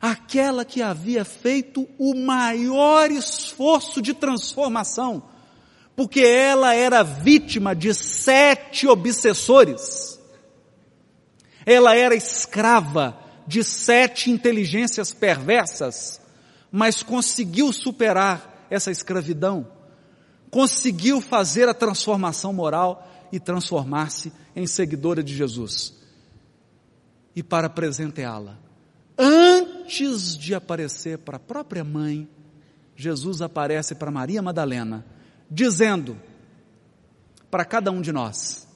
Aquela 0.00 0.64
que 0.64 0.82
havia 0.82 1.24
feito 1.24 1.88
o 1.96 2.12
maior 2.12 3.08
esforço 3.12 4.02
de 4.02 4.14
transformação, 4.14 5.22
porque 5.94 6.22
ela 6.22 6.74
era 6.74 7.04
vítima 7.04 7.72
de 7.72 7.94
sete 7.94 8.88
obsessores. 8.88 10.18
Ela 11.64 11.94
era 11.94 12.16
escrava 12.16 13.16
de 13.46 13.62
sete 13.62 14.28
inteligências 14.28 15.12
perversas, 15.12 16.20
mas 16.72 17.00
conseguiu 17.00 17.72
superar 17.72 18.66
essa 18.68 18.90
escravidão 18.90 19.68
conseguiu 20.52 21.22
fazer 21.22 21.66
a 21.66 21.72
transformação 21.72 22.52
moral 22.52 23.08
e 23.32 23.40
transformar-se 23.40 24.30
em 24.54 24.66
seguidora 24.66 25.22
de 25.22 25.34
Jesus. 25.34 25.94
E 27.34 27.42
para 27.42 27.70
presenteá-la, 27.70 28.58
antes 29.18 30.36
de 30.36 30.54
aparecer 30.54 31.18
para 31.18 31.38
a 31.38 31.40
própria 31.40 31.82
mãe, 31.82 32.28
Jesus 32.94 33.40
aparece 33.40 33.94
para 33.94 34.10
Maria 34.10 34.42
Madalena, 34.42 35.04
dizendo 35.50 36.16
para 37.50 37.64
cada 37.64 37.90
um 37.90 38.02
de 38.02 38.12
nós 38.12 38.68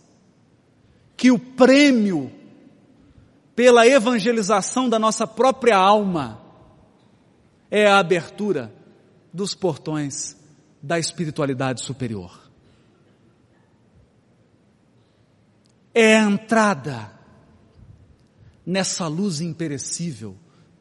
que 1.17 1.31
o 1.31 1.39
prêmio 1.39 2.33
pela 3.55 3.87
evangelização 3.87 4.89
da 4.89 4.99
nossa 4.99 5.27
própria 5.27 5.77
alma 5.77 6.41
é 7.71 7.87
a 7.87 7.99
abertura 7.99 8.73
dos 9.33 9.55
portões 9.55 10.37
da 10.83 10.99
espiritualidade 10.99 11.83
superior. 11.83 12.46
É 15.99 16.19
a 16.19 16.25
entrada 16.25 17.11
nessa 18.67 19.07
luz 19.07 19.41
imperecível 19.41 20.37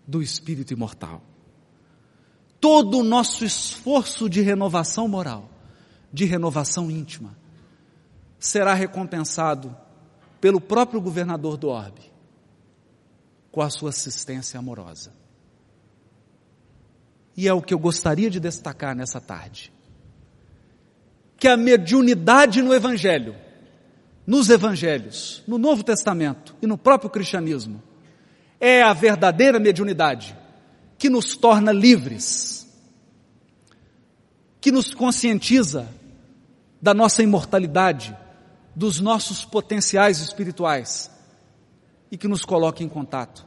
do 0.05 0.22
espírito 0.22 0.74
imortal. 0.74 1.22
Todo 2.59 2.97
o 2.97 3.03
nosso 3.03 3.45
esforço 3.45 4.30
de 4.30 4.41
renovação 4.41 5.07
moral, 5.07 5.49
de 6.11 6.26
renovação 6.26 6.91
íntima, 6.91 7.34
será 8.38 8.74
recompensado 8.74 9.74
pelo 10.41 10.59
próprio 10.59 10.99
governador 10.99 11.55
do 11.55 11.70
orbe, 11.70 12.11
com 13.53 13.61
a 13.61 13.70
sua 13.70 13.91
assistência 13.91 14.59
amorosa. 14.59 15.13
E 17.38 17.47
é 17.47 17.53
o 17.53 17.61
que 17.61 17.74
eu 17.74 17.80
gostaria 17.80 18.30
de 18.30 18.41
destacar 18.41 18.93
nessa 18.93 19.22
tarde 19.22 19.72
que 21.38 21.47
a 21.47 21.55
mediunidade 21.55 22.61
no 22.61 22.74
Evangelho, 22.74 23.36
nos 24.26 24.49
Evangelhos, 24.49 25.43
no 25.47 25.57
Novo 25.57 25.84
Testamento 25.84 26.55
e 26.61 26.67
no 26.67 26.78
próprio 26.78 27.09
cristianismo, 27.09 27.82
é 28.59 28.82
a 28.82 28.93
verdadeira 28.93 29.59
mediunidade 29.59 30.36
que 30.97 31.09
nos 31.09 31.36
torna 31.36 31.71
livres, 31.71 32.67
que 34.59 34.71
nos 34.71 34.93
conscientiza 34.93 35.88
da 36.82 36.93
nossa 36.93 37.21
imortalidade, 37.21 38.15
dos 38.76 38.99
nossos 38.99 39.45
potenciais 39.45 40.19
espirituais 40.19 41.09
e 42.11 42.17
que 42.17 42.28
nos 42.28 42.43
coloca 42.43 42.84
em 42.84 42.89
contato 42.89 43.45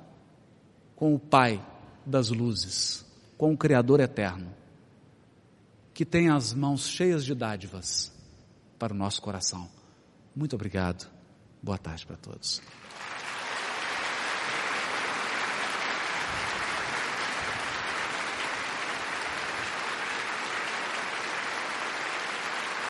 com 0.94 1.14
o 1.14 1.18
Pai 1.18 1.60
das 2.06 2.28
luzes, 2.28 3.04
com 3.36 3.52
o 3.52 3.56
Criador 3.56 4.00
eterno 4.00 4.58
que 5.98 6.04
tem 6.04 6.28
as 6.28 6.54
mãos 6.54 6.86
cheias 6.86 7.24
de 7.24 7.34
dádivas 7.34 8.12
para 8.78 8.94
o 8.94 8.96
nosso 8.96 9.20
coração. 9.20 9.68
Muito 10.38 10.54
obrigado. 10.54 11.10
Boa 11.60 11.76
tarde 11.76 12.06
para 12.06 12.16
todos. 12.16 12.62